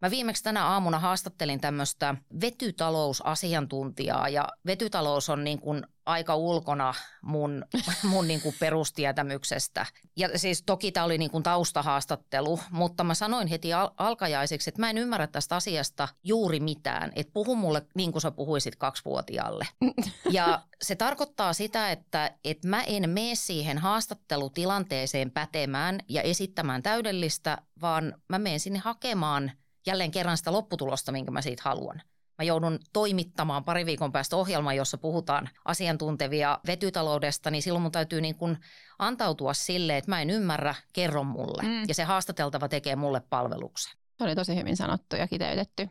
Mä 0.02 0.10
viimeksi 0.10 0.42
tänä 0.42 0.66
aamuna 0.66 0.98
haastattelin 0.98 1.60
tämmöistä 1.60 2.14
vetytalousasiantuntijaa 2.40 4.28
ja 4.28 4.48
vetytalous 4.66 5.30
on 5.30 5.44
niin 5.44 5.60
kuin 5.60 5.86
aika 6.06 6.36
ulkona 6.36 6.94
mun, 7.22 7.64
mun 8.10 8.28
niin 8.28 8.40
kuin 8.40 8.54
perustietämyksestä. 8.60 9.86
Ja 10.16 10.38
siis 10.38 10.62
toki 10.62 10.92
tämä 10.92 11.04
oli 11.04 11.18
niin 11.18 11.30
kuin 11.30 11.42
taustahaastattelu, 11.42 12.60
mutta 12.70 13.04
mä 13.04 13.14
sanoin 13.14 13.48
heti 13.48 13.72
al- 13.72 13.90
alkajaiseksi, 13.96 14.70
että 14.70 14.80
mä 14.80 14.90
en 14.90 14.98
ymmärrä 14.98 15.26
tästä 15.26 15.56
asiasta 15.56 16.08
juuri 16.24 16.60
mitään. 16.60 17.12
Että 17.16 17.32
puhu 17.32 17.56
mulle 17.56 17.86
niin 17.94 18.12
kuin 18.12 18.22
sä 18.22 18.30
puhuisit 18.30 18.76
kaksivuotiaalle. 18.76 19.66
Ja 20.30 20.62
se 20.82 20.96
tarkoittaa 20.96 21.52
sitä, 21.52 21.92
että, 21.92 22.30
että 22.44 22.68
mä 22.68 22.82
en 22.82 23.10
mene 23.10 23.34
siihen 23.34 23.78
haastattelutilanteeseen 23.78 25.30
pätemään 25.30 26.00
ja 26.08 26.22
esittämään 26.22 26.82
täydellistä, 26.82 27.58
vaan 27.80 28.14
mä 28.28 28.38
menen 28.38 28.60
sinne 28.60 28.78
hakemaan– 28.78 29.52
jälleen 29.86 30.10
kerran 30.10 30.36
sitä 30.36 30.52
lopputulosta, 30.52 31.12
minkä 31.12 31.30
mä 31.30 31.42
siitä 31.42 31.62
haluan. 31.64 32.02
Mä 32.38 32.44
joudun 32.44 32.78
toimittamaan 32.92 33.64
pari 33.64 33.86
viikon 33.86 34.12
päästä 34.12 34.36
ohjelman, 34.36 34.76
jossa 34.76 34.98
puhutaan 34.98 35.48
asiantuntevia 35.64 36.58
vetytaloudesta, 36.66 37.50
niin 37.50 37.62
silloin 37.62 37.82
mun 37.82 37.92
täytyy 37.92 38.20
niin 38.20 38.34
kuin 38.34 38.58
antautua 38.98 39.54
sille, 39.54 39.96
että 39.96 40.10
mä 40.10 40.22
en 40.22 40.30
ymmärrä, 40.30 40.74
kerro 40.92 41.24
mulle. 41.24 41.62
Mm. 41.62 41.84
Ja 41.88 41.94
se 41.94 42.04
haastateltava 42.04 42.68
tekee 42.68 42.96
mulle 42.96 43.20
palveluksen. 43.30 43.92
Se 44.18 44.24
oli 44.24 44.34
tosi 44.34 44.56
hyvin 44.56 44.76
sanottu 44.76 45.16
ja 45.16 45.28
kiteytetty. 45.28 45.88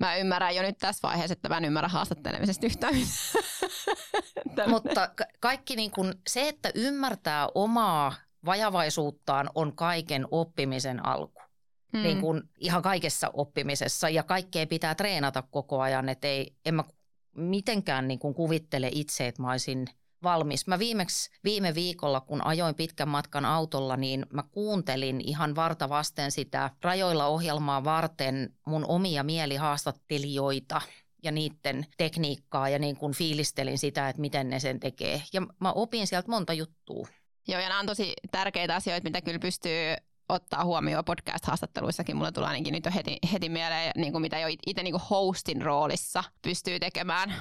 Mä 0.00 0.16
ymmärrän 0.16 0.54
jo 0.54 0.62
nyt 0.62 0.78
tässä 0.78 1.08
vaiheessa, 1.08 1.32
että 1.32 1.48
mä 1.48 1.56
en 1.56 1.64
ymmärrä 1.64 1.88
haastattelemisesta 1.88 2.66
yhtään 2.66 2.94
Mutta 4.68 5.10
kaikki 5.40 5.76
niin 5.76 5.90
kuin, 5.90 6.14
se, 6.26 6.48
että 6.48 6.70
ymmärtää 6.74 7.48
omaa 7.54 8.14
vajavaisuuttaan 8.44 9.50
on 9.54 9.76
kaiken 9.76 10.26
oppimisen 10.30 11.06
alku 11.06 11.33
mm. 11.94 12.02
niin 12.02 12.20
kuin 12.20 12.42
ihan 12.58 12.82
kaikessa 12.82 13.30
oppimisessa 13.32 14.08
ja 14.08 14.22
kaikkea 14.22 14.66
pitää 14.66 14.94
treenata 14.94 15.42
koko 15.42 15.80
ajan, 15.80 16.08
että 16.08 16.28
ei, 16.28 16.56
en 16.64 16.74
mä 16.74 16.84
mitenkään 17.36 18.08
niin 18.08 18.18
kuin 18.18 18.34
kuvittele 18.34 18.90
itse, 18.92 19.26
että 19.26 19.42
mä 19.42 19.50
olisin 19.50 19.86
valmis. 20.22 20.66
Mä 20.66 20.78
viimeksi 20.78 21.30
viime 21.44 21.74
viikolla, 21.74 22.20
kun 22.20 22.46
ajoin 22.46 22.74
pitkän 22.74 23.08
matkan 23.08 23.44
autolla, 23.44 23.96
niin 23.96 24.26
mä 24.30 24.42
kuuntelin 24.42 25.20
ihan 25.20 25.54
varta 25.54 25.88
vasten 25.88 26.30
sitä 26.32 26.70
rajoilla 26.82 27.26
ohjelmaa 27.26 27.84
varten 27.84 28.54
mun 28.66 28.84
omia 28.88 29.22
mielihaastattelijoita 29.22 30.80
ja 31.22 31.32
niiden 31.32 31.86
tekniikkaa 31.96 32.68
ja 32.68 32.78
niin 32.78 32.96
kuin 32.96 33.14
fiilistelin 33.14 33.78
sitä, 33.78 34.08
että 34.08 34.20
miten 34.20 34.50
ne 34.50 34.60
sen 34.60 34.80
tekee. 34.80 35.22
Ja 35.32 35.42
mä 35.60 35.72
opin 35.72 36.06
sieltä 36.06 36.30
monta 36.30 36.52
juttua. 36.52 37.08
Joo, 37.48 37.60
ja 37.60 37.68
nämä 37.68 37.80
on 37.80 37.86
tosi 37.86 38.12
tärkeitä 38.30 38.74
asioita, 38.74 39.04
mitä 39.04 39.20
kyllä 39.20 39.38
pystyy 39.38 39.96
ottaa 40.28 40.64
huomioon 40.64 41.04
podcast-haastatteluissakin. 41.04 42.16
Mulla 42.16 42.32
tulee 42.32 42.48
ainakin 42.48 42.72
nyt 42.72 42.84
jo 42.84 42.90
heti, 42.94 43.18
heti 43.32 43.48
mieleen, 43.48 43.92
niin 43.96 44.12
kuin 44.12 44.22
mitä 44.22 44.38
jo 44.38 44.48
itse 44.66 44.82
niin 44.82 45.00
hostin 45.10 45.62
roolissa 45.62 46.24
pystyy 46.42 46.80
tekemään, 46.80 47.34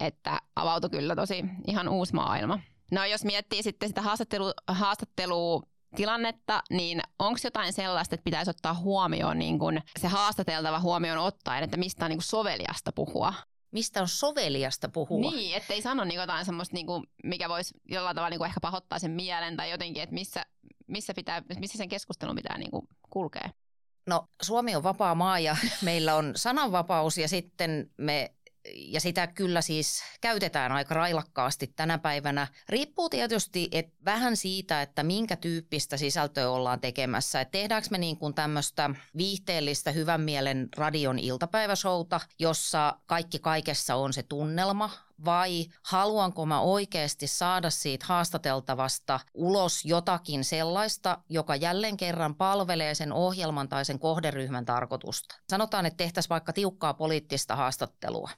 että 0.00 0.40
avautui 0.56 0.90
kyllä 0.90 1.16
tosi 1.16 1.44
ihan 1.66 1.88
uusi 1.88 2.14
maailma. 2.14 2.58
No 2.90 3.04
jos 3.04 3.24
miettii 3.24 3.62
sitten 3.62 3.88
sitä 3.88 4.02
haastattelu, 4.02 4.52
haastattelua 4.68 5.62
tilannetta, 5.96 6.62
niin 6.70 7.00
onko 7.18 7.38
jotain 7.44 7.72
sellaista, 7.72 8.14
että 8.14 8.24
pitäisi 8.24 8.50
ottaa 8.50 8.74
huomioon 8.74 9.38
niin 9.38 9.58
kun 9.58 9.80
se 9.98 10.08
haastateltava 10.08 10.80
huomioon 10.80 11.18
ottaen, 11.18 11.64
että 11.64 11.76
mistä 11.76 12.04
on 12.04 12.10
niin 12.10 12.22
soveliasta 12.22 12.92
puhua? 12.92 13.34
Mistä 13.70 14.00
on 14.00 14.08
soveliasta 14.08 14.88
puhua? 14.88 15.30
Niin, 15.30 15.56
ettei 15.56 15.82
sano 15.82 16.04
niin 16.04 16.20
jotain 16.20 16.44
semmoista, 16.44 16.74
niin 16.74 16.86
kuin, 16.86 17.04
mikä 17.24 17.48
voisi 17.48 17.74
jollain 17.88 18.16
tavalla 18.16 18.30
niin 18.30 18.38
kuin 18.38 18.48
ehkä 18.48 18.60
pahoittaa 18.60 18.98
sen 18.98 19.10
mielen 19.10 19.56
tai 19.56 19.70
jotenkin, 19.70 20.02
että 20.02 20.14
missä, 20.14 20.46
missä, 20.86 21.14
pitää, 21.14 21.42
missä 21.58 21.78
sen 21.78 21.88
keskustelun 21.88 22.36
pitää 22.36 22.58
niin 22.58 22.70
kuin 22.70 22.88
kulkea? 23.10 23.50
No 24.06 24.28
Suomi 24.42 24.76
on 24.76 24.82
vapaa 24.82 25.14
maa 25.14 25.38
ja 25.38 25.56
meillä 25.82 26.14
on 26.14 26.32
sananvapaus 26.36 27.18
ja 27.18 27.28
sitten 27.28 27.90
me 27.98 28.34
ja 28.74 29.00
sitä 29.00 29.26
kyllä 29.26 29.60
siis 29.60 30.02
käytetään 30.20 30.72
aika 30.72 30.94
railakkaasti 30.94 31.72
tänä 31.76 31.98
päivänä. 31.98 32.46
Riippuu 32.68 33.08
tietysti 33.08 33.68
et 33.72 33.94
vähän 34.04 34.36
siitä, 34.36 34.82
että 34.82 35.02
minkä 35.02 35.36
tyyppistä 35.36 35.96
sisältöä 35.96 36.50
ollaan 36.50 36.80
tekemässä. 36.80 37.40
Et 37.40 37.50
tehdäänkö 37.50 37.88
me 37.90 37.98
niin 37.98 38.16
kuin 38.16 38.34
tämmöistä 38.34 38.90
viihteellistä 39.16 39.90
hyvän 39.90 40.20
mielen 40.20 40.68
radion 40.76 41.18
iltapäiväshouta, 41.18 42.20
jossa 42.38 42.96
kaikki 43.06 43.38
kaikessa 43.38 43.94
on 43.94 44.12
se 44.12 44.22
tunnelma, 44.22 44.90
vai 45.24 45.66
haluanko 45.82 46.46
mä 46.46 46.60
oikeasti 46.60 47.26
saada 47.26 47.70
siitä 47.70 48.06
haastateltavasta 48.08 49.20
ulos 49.34 49.84
jotakin 49.84 50.44
sellaista, 50.44 51.18
joka 51.28 51.56
jälleen 51.56 51.96
kerran 51.96 52.34
palvelee 52.34 52.94
sen 52.94 53.12
ohjelman 53.12 53.68
tai 53.68 53.84
sen 53.84 53.98
kohderyhmän 53.98 54.64
tarkoitusta. 54.64 55.36
Sanotaan, 55.50 55.86
että 55.86 55.96
tehtäisiin 55.96 56.30
vaikka 56.30 56.52
tiukkaa 56.52 56.94
poliittista 56.94 57.56
haastattelua 57.56 58.30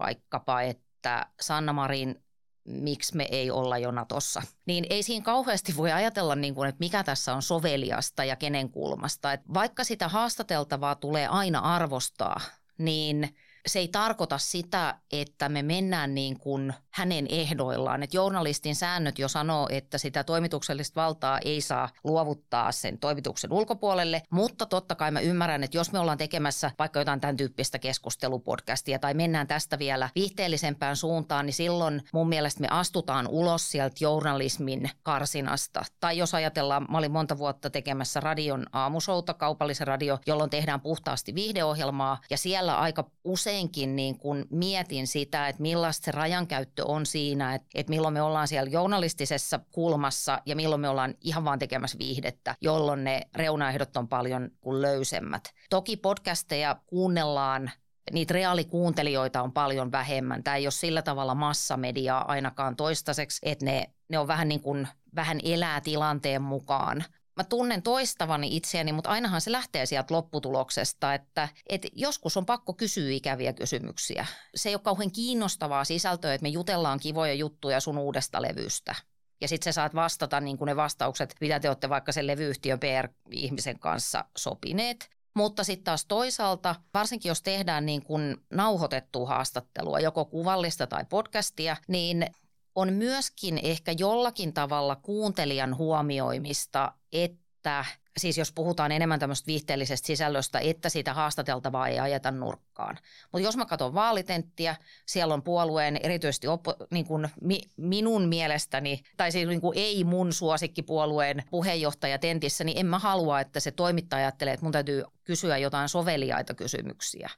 vaikkapa, 0.00 0.62
että 0.62 1.26
Sanna 1.40 1.72
Marin 1.72 2.22
miksi 2.64 3.16
me 3.16 3.28
ei 3.30 3.50
olla 3.50 3.78
jo 3.78 3.90
Natossa. 3.90 4.42
Niin 4.66 4.86
ei 4.90 5.02
siinä 5.02 5.24
kauheasti 5.24 5.76
voi 5.76 5.92
ajatella, 5.92 6.34
niin 6.34 6.54
kuin, 6.54 6.68
että 6.68 6.78
mikä 6.78 7.04
tässä 7.04 7.34
on 7.34 7.42
soveliasta 7.42 8.24
ja 8.24 8.36
kenen 8.36 8.70
kulmasta. 8.70 9.32
Että 9.32 9.46
vaikka 9.54 9.84
sitä 9.84 10.08
haastateltavaa 10.08 10.94
tulee 10.94 11.26
aina 11.26 11.58
arvostaa, 11.58 12.40
niin– 12.78 13.28
se 13.66 13.78
ei 13.78 13.88
tarkoita 13.88 14.38
sitä, 14.38 14.94
että 15.12 15.48
me 15.48 15.62
mennään 15.62 16.14
niin 16.14 16.38
kuin 16.38 16.74
hänen 16.90 17.26
ehdoillaan. 17.28 18.02
Että 18.02 18.16
journalistin 18.16 18.74
säännöt 18.74 19.18
jo 19.18 19.28
sanoo, 19.28 19.68
että 19.70 19.98
sitä 19.98 20.24
toimituksellista 20.24 21.00
valtaa 21.00 21.38
ei 21.38 21.60
saa 21.60 21.88
luovuttaa 22.04 22.72
sen 22.72 22.98
toimituksen 22.98 23.52
ulkopuolelle, 23.52 24.22
mutta 24.30 24.66
totta 24.66 24.94
kai 24.94 25.10
mä 25.10 25.20
ymmärrän, 25.20 25.64
että 25.64 25.76
jos 25.76 25.92
me 25.92 25.98
ollaan 25.98 26.18
tekemässä 26.18 26.70
vaikka 26.78 26.98
jotain 26.98 27.20
tämän 27.20 27.36
tyyppistä 27.36 27.78
keskustelupodcastia 27.78 28.98
tai 28.98 29.14
mennään 29.14 29.46
tästä 29.46 29.78
vielä 29.78 30.08
viihteellisempään 30.14 30.96
suuntaan, 30.96 31.46
niin 31.46 31.54
silloin 31.54 32.02
mun 32.12 32.28
mielestä 32.28 32.60
me 32.60 32.68
astutaan 32.70 33.28
ulos 33.28 33.70
sieltä 33.70 33.96
journalismin 34.00 34.90
karsinasta. 35.02 35.82
Tai 36.00 36.18
jos 36.18 36.34
ajatellaan, 36.34 36.86
mä 36.90 36.98
olin 36.98 37.12
monta 37.12 37.38
vuotta 37.38 37.70
tekemässä 37.70 38.20
radion 38.20 38.66
aamusouta, 38.72 39.34
kaupallisen 39.34 39.86
radio, 39.86 40.18
jolloin 40.26 40.50
tehdään 40.50 40.80
puhtaasti 40.80 41.34
viihdeohjelmaa 41.34 42.20
ja 42.30 42.38
siellä 42.38 42.78
aika 42.78 43.10
usein 43.24 43.57
useinkin 43.58 43.96
niin 43.96 44.18
kun 44.18 44.46
mietin 44.50 45.06
sitä, 45.06 45.48
että 45.48 45.62
millaista 45.62 46.04
se 46.04 46.10
rajankäyttö 46.10 46.84
on 46.84 47.06
siinä, 47.06 47.54
että, 47.54 47.68
että 47.74 47.90
milloin 47.90 48.14
me 48.14 48.22
ollaan 48.22 48.48
siellä 48.48 48.70
journalistisessa 48.70 49.60
kulmassa 49.70 50.42
ja 50.46 50.56
milloin 50.56 50.80
me 50.80 50.88
ollaan 50.88 51.14
ihan 51.20 51.44
vaan 51.44 51.58
tekemässä 51.58 51.98
viihdettä, 51.98 52.54
jolloin 52.60 53.04
ne 53.04 53.20
reunaehdot 53.34 53.96
on 53.96 54.08
paljon 54.08 54.50
kuin 54.60 54.82
löysemmät. 54.82 55.52
Toki 55.70 55.96
podcasteja 55.96 56.76
kuunnellaan 56.86 57.70
niitä 58.12 58.34
reaalikuuntelijoita 58.34 59.42
on 59.42 59.52
paljon 59.52 59.92
vähemmän. 59.92 60.44
Tämä 60.44 60.56
ei 60.56 60.66
ole 60.66 60.70
sillä 60.70 61.02
tavalla 61.02 61.34
massamediaa 61.34 62.30
ainakaan 62.30 62.76
toistaiseksi, 62.76 63.38
että 63.42 63.64
ne, 63.64 63.86
ne 64.08 64.18
on 64.18 64.28
vähän 64.28 64.48
niin 64.48 64.60
kuin 64.60 64.88
vähän 65.14 65.40
elää 65.42 65.80
tilanteen 65.80 66.42
mukaan 66.42 67.04
mä 67.38 67.44
tunnen 67.44 67.82
toistavani 67.82 68.56
itseäni, 68.56 68.92
mutta 68.92 69.10
ainahan 69.10 69.40
se 69.40 69.52
lähtee 69.52 69.86
sieltä 69.86 70.14
lopputuloksesta, 70.14 71.14
että, 71.14 71.48
että 71.68 71.88
joskus 71.92 72.36
on 72.36 72.46
pakko 72.46 72.72
kysyä 72.72 73.10
ikäviä 73.10 73.52
kysymyksiä. 73.52 74.26
Se 74.54 74.68
ei 74.68 74.74
ole 74.74 74.82
kauhean 74.82 75.10
kiinnostavaa 75.10 75.84
sisältöä, 75.84 76.34
että 76.34 76.42
me 76.42 76.48
jutellaan 76.48 77.00
kivoja 77.00 77.34
juttuja 77.34 77.80
sun 77.80 77.98
uudesta 77.98 78.42
levystä. 78.42 78.94
Ja 79.40 79.48
sitten 79.48 79.72
sä 79.72 79.74
saat 79.74 79.94
vastata 79.94 80.40
niin 80.40 80.58
ne 80.66 80.76
vastaukset, 80.76 81.34
mitä 81.40 81.60
te 81.60 81.68
olette 81.68 81.88
vaikka 81.88 82.12
sen 82.12 82.26
levyyhtiön 82.26 82.80
PR-ihmisen 82.80 83.78
kanssa 83.78 84.24
sopineet. 84.38 85.10
Mutta 85.34 85.64
sitten 85.64 85.84
taas 85.84 86.04
toisaalta, 86.06 86.74
varsinkin 86.94 87.30
jos 87.30 87.42
tehdään 87.42 87.86
niin 87.86 88.02
kuin 88.02 88.36
nauhoitettua 88.50 89.28
haastattelua, 89.28 90.00
joko 90.00 90.24
kuvallista 90.24 90.86
tai 90.86 91.04
podcastia, 91.10 91.76
niin 91.88 92.26
on 92.74 92.92
myöskin 92.92 93.60
ehkä 93.62 93.92
jollakin 93.98 94.52
tavalla 94.52 94.96
kuuntelijan 94.96 95.76
huomioimista, 95.76 96.92
että 97.12 97.84
siis 98.18 98.38
jos 98.38 98.52
puhutaan 98.52 98.92
enemmän 98.92 99.20
tämmöistä 99.20 99.46
viihteellisestä 99.46 100.06
sisällöstä, 100.06 100.58
että 100.58 100.88
sitä 100.88 101.14
haastateltavaa 101.14 101.88
ei 101.88 101.98
ajeta 101.98 102.30
nurkkaan. 102.30 102.98
Mutta 103.32 103.46
jos 103.46 103.56
mä 103.56 103.66
katson 103.66 103.94
vaalitenttiä, 103.94 104.76
siellä 105.06 105.34
on 105.34 105.42
puolueen 105.42 106.00
erityisesti 106.02 106.48
oppo, 106.48 106.74
niin 106.90 107.06
kuin 107.06 107.28
mi, 107.40 107.60
minun 107.76 108.28
mielestäni, 108.28 109.02
tai 109.16 109.32
siis 109.32 109.48
niin 109.48 109.60
kuin 109.60 109.78
ei 109.78 110.04
mun 110.04 110.32
suosikkipuolueen 110.32 111.42
puheenjohtaja 111.50 112.18
tentissä, 112.18 112.64
niin 112.64 112.78
en 112.78 112.86
mä 112.86 112.98
halua, 112.98 113.40
että 113.40 113.60
se 113.60 113.70
toimittaja 113.70 114.18
ajattelee, 114.18 114.54
että 114.54 114.64
mun 114.64 114.72
täytyy 114.72 115.04
kysyä 115.24 115.58
jotain 115.58 115.88
soveliaita 115.88 116.54
kysymyksiä. 116.54 117.30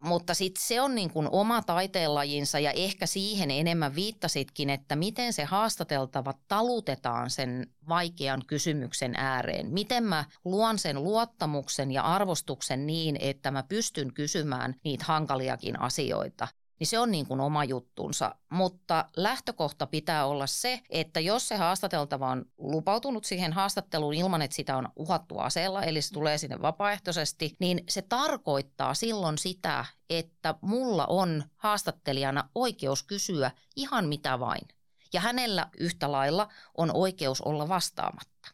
Mutta 0.00 0.34
sitten 0.34 0.64
se 0.64 0.80
on 0.80 0.94
niin 0.94 1.10
kuin 1.10 1.28
oma 1.32 1.62
taiteenlajinsa 1.62 2.58
ja 2.58 2.70
ehkä 2.70 3.06
siihen 3.06 3.50
enemmän 3.50 3.94
viittasitkin, 3.94 4.70
että 4.70 4.96
miten 4.96 5.32
se 5.32 5.44
haastateltava 5.44 6.34
talutetaan 6.48 7.30
sen 7.30 7.66
vaikean 7.88 8.42
kysymyksen 8.46 9.14
ääreen. 9.16 9.70
Miten 9.70 10.04
mä 10.04 10.24
luon 10.44 10.78
sen 10.78 11.04
luottamuksen 11.04 11.92
ja 11.92 12.02
arvostuksen 12.02 12.86
niin, 12.86 13.16
että 13.20 13.50
mä 13.50 13.62
pystyn 13.62 14.14
kysymään 14.14 14.74
niitä 14.84 15.04
hankaliakin 15.04 15.80
asioita. 15.80 16.48
Niin 16.78 16.86
se 16.86 16.98
on 16.98 17.10
niin 17.10 17.26
kuin 17.26 17.40
oma 17.40 17.64
juttunsa. 17.64 18.34
Mutta 18.50 19.04
lähtökohta 19.16 19.86
pitää 19.86 20.26
olla 20.26 20.46
se, 20.46 20.80
että 20.90 21.20
jos 21.20 21.48
se 21.48 21.56
haastateltava 21.56 22.30
on 22.30 22.44
lupautunut 22.58 23.24
siihen 23.24 23.52
haastatteluun 23.52 24.14
ilman, 24.14 24.42
että 24.42 24.54
sitä 24.54 24.76
on 24.76 24.88
uhattu 24.96 25.38
aseella, 25.38 25.82
eli 25.82 26.02
se 26.02 26.12
tulee 26.12 26.38
sinne 26.38 26.62
vapaaehtoisesti, 26.62 27.56
niin 27.58 27.84
se 27.88 28.02
tarkoittaa 28.02 28.94
silloin 28.94 29.38
sitä, 29.38 29.84
että 30.10 30.54
mulla 30.60 31.06
on 31.06 31.44
haastattelijana 31.56 32.48
oikeus 32.54 33.02
kysyä 33.02 33.50
ihan 33.76 34.08
mitä 34.08 34.40
vain. 34.40 34.68
Ja 35.12 35.20
hänellä 35.20 35.68
yhtä 35.78 36.12
lailla 36.12 36.48
on 36.76 36.90
oikeus 36.94 37.40
olla 37.40 37.68
vastaamatta. 37.68 38.48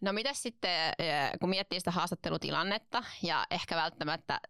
No 0.00 0.12
mitä 0.12 0.34
sitten, 0.34 0.92
eh, 0.98 1.30
kun 1.40 1.48
miettii 1.48 1.80
sitä 1.80 1.90
haastattelutilannetta 1.90 3.04
ja 3.22 3.46
ehkä 3.50 3.76
välttämättä 3.76 4.40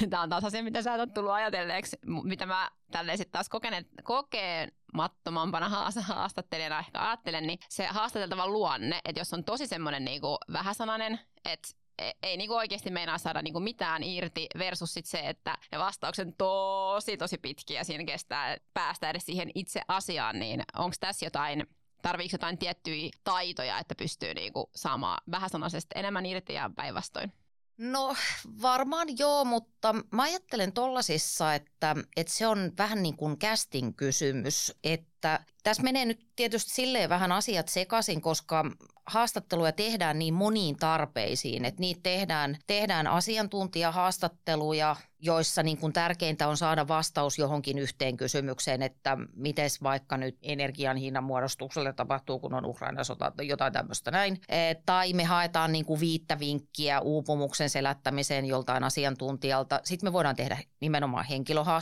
tämä 0.10 0.22
on 0.22 0.30
taas 0.30 0.44
asia, 0.44 0.62
mitä 0.62 0.82
sä 0.82 0.94
oot 0.94 1.14
tullut 1.14 1.32
ajatelleeksi, 1.32 1.96
mitä 2.06 2.46
mä 2.46 2.70
tälleen 2.90 3.18
sitten 3.18 3.32
taas 3.32 3.48
kokeneet, 3.48 3.86
kokemattomampana 4.04 5.68
haastattelijana 6.00 6.78
ehkä 6.78 7.08
ajattelen, 7.08 7.46
niin 7.46 7.58
se 7.68 7.86
haastateltava 7.86 8.48
luonne, 8.48 9.00
että 9.04 9.20
jos 9.20 9.34
on 9.34 9.44
tosi 9.44 9.66
semmoinen 9.66 10.04
niinku 10.04 10.36
vähäsanainen, 10.52 11.20
että 11.44 11.68
e, 11.98 12.10
ei 12.22 12.36
niinku 12.36 12.54
oikeasti 12.54 12.90
meinaa 12.90 13.18
saada 13.18 13.42
niinku 13.42 13.60
mitään 13.60 14.02
irti 14.02 14.46
versus 14.58 14.94
sit 14.94 15.06
se, 15.06 15.18
että 15.18 15.58
ne 15.72 15.78
vastaukset 15.78 16.28
tosi 16.38 17.16
tosi 17.16 17.38
pitkiä, 17.38 17.84
siinä 17.84 18.04
kestää 18.04 18.56
päästä 18.74 19.10
edes 19.10 19.26
siihen 19.26 19.50
itse 19.54 19.80
asiaan, 19.88 20.38
niin 20.38 20.62
onko 20.76 20.96
tässä 21.00 21.26
jotain 21.26 21.66
tarviiko 22.02 22.34
jotain 22.34 22.58
tiettyjä 22.58 23.10
taitoja, 23.24 23.78
että 23.78 23.94
pystyy 23.94 24.34
niinku 24.34 24.70
saamaan 24.74 25.22
vähäsanaisesti 25.30 25.92
enemmän 25.94 26.26
irti 26.26 26.54
ja 26.54 26.70
päinvastoin? 26.76 27.32
No 27.78 28.14
varmaan 28.62 29.08
joo, 29.18 29.44
mutta 29.44 29.92
mä 30.10 30.22
ajattelen 30.22 30.72
tollasissa, 30.72 31.54
että, 31.54 31.70
että 32.16 32.32
se 32.32 32.46
on 32.46 32.72
vähän 32.78 33.02
niin 33.02 33.16
kuin 33.16 33.38
casting 33.38 33.96
kysymys, 33.96 34.72
että 34.84 35.40
tässä 35.62 35.82
menee 35.82 36.04
nyt 36.04 36.26
tietysti 36.36 36.70
silleen 36.70 37.08
vähän 37.08 37.32
asiat 37.32 37.68
sekaisin, 37.68 38.20
koska 38.20 38.64
haastatteluja 39.06 39.72
tehdään 39.72 40.18
niin 40.18 40.34
moniin 40.34 40.76
tarpeisiin, 40.76 41.64
että 41.64 41.80
niitä 41.80 42.00
tehdään, 42.02 42.56
tehdään 42.66 43.06
asiantuntijahaastatteluja, 43.06 44.96
joissa 45.18 45.62
niin 45.62 45.78
kuin 45.78 45.92
tärkeintä 45.92 46.48
on 46.48 46.56
saada 46.56 46.88
vastaus 46.88 47.38
johonkin 47.38 47.78
yhteen 47.78 48.16
kysymykseen, 48.16 48.82
että 48.82 49.16
miten 49.36 49.70
vaikka 49.82 50.16
nyt 50.16 50.38
energian 50.42 50.96
hinnan 50.96 51.24
muodostukselle 51.24 51.92
tapahtuu, 51.92 52.38
kun 52.38 52.54
on 52.54 52.66
Ukraina-sota 52.66 53.32
tai 53.36 53.48
jotain 53.48 53.72
tämmöistä 53.72 54.10
näin. 54.10 54.40
E, 54.48 54.74
tai 54.86 55.12
me 55.12 55.24
haetaan 55.24 55.72
niin 55.72 55.84
kuin 55.84 56.00
viittä 56.00 56.38
vinkkiä 56.38 57.00
uupumuksen 57.00 57.70
selättämiseen 57.70 58.44
joltain 58.44 58.84
asiantuntijalta. 58.84 59.80
Sitten 59.84 60.06
me 60.06 60.12
voidaan 60.12 60.36
tehdä 60.36 60.58
nimenomaan 60.80 61.24
henkilöhaastatteluja, 61.24 61.73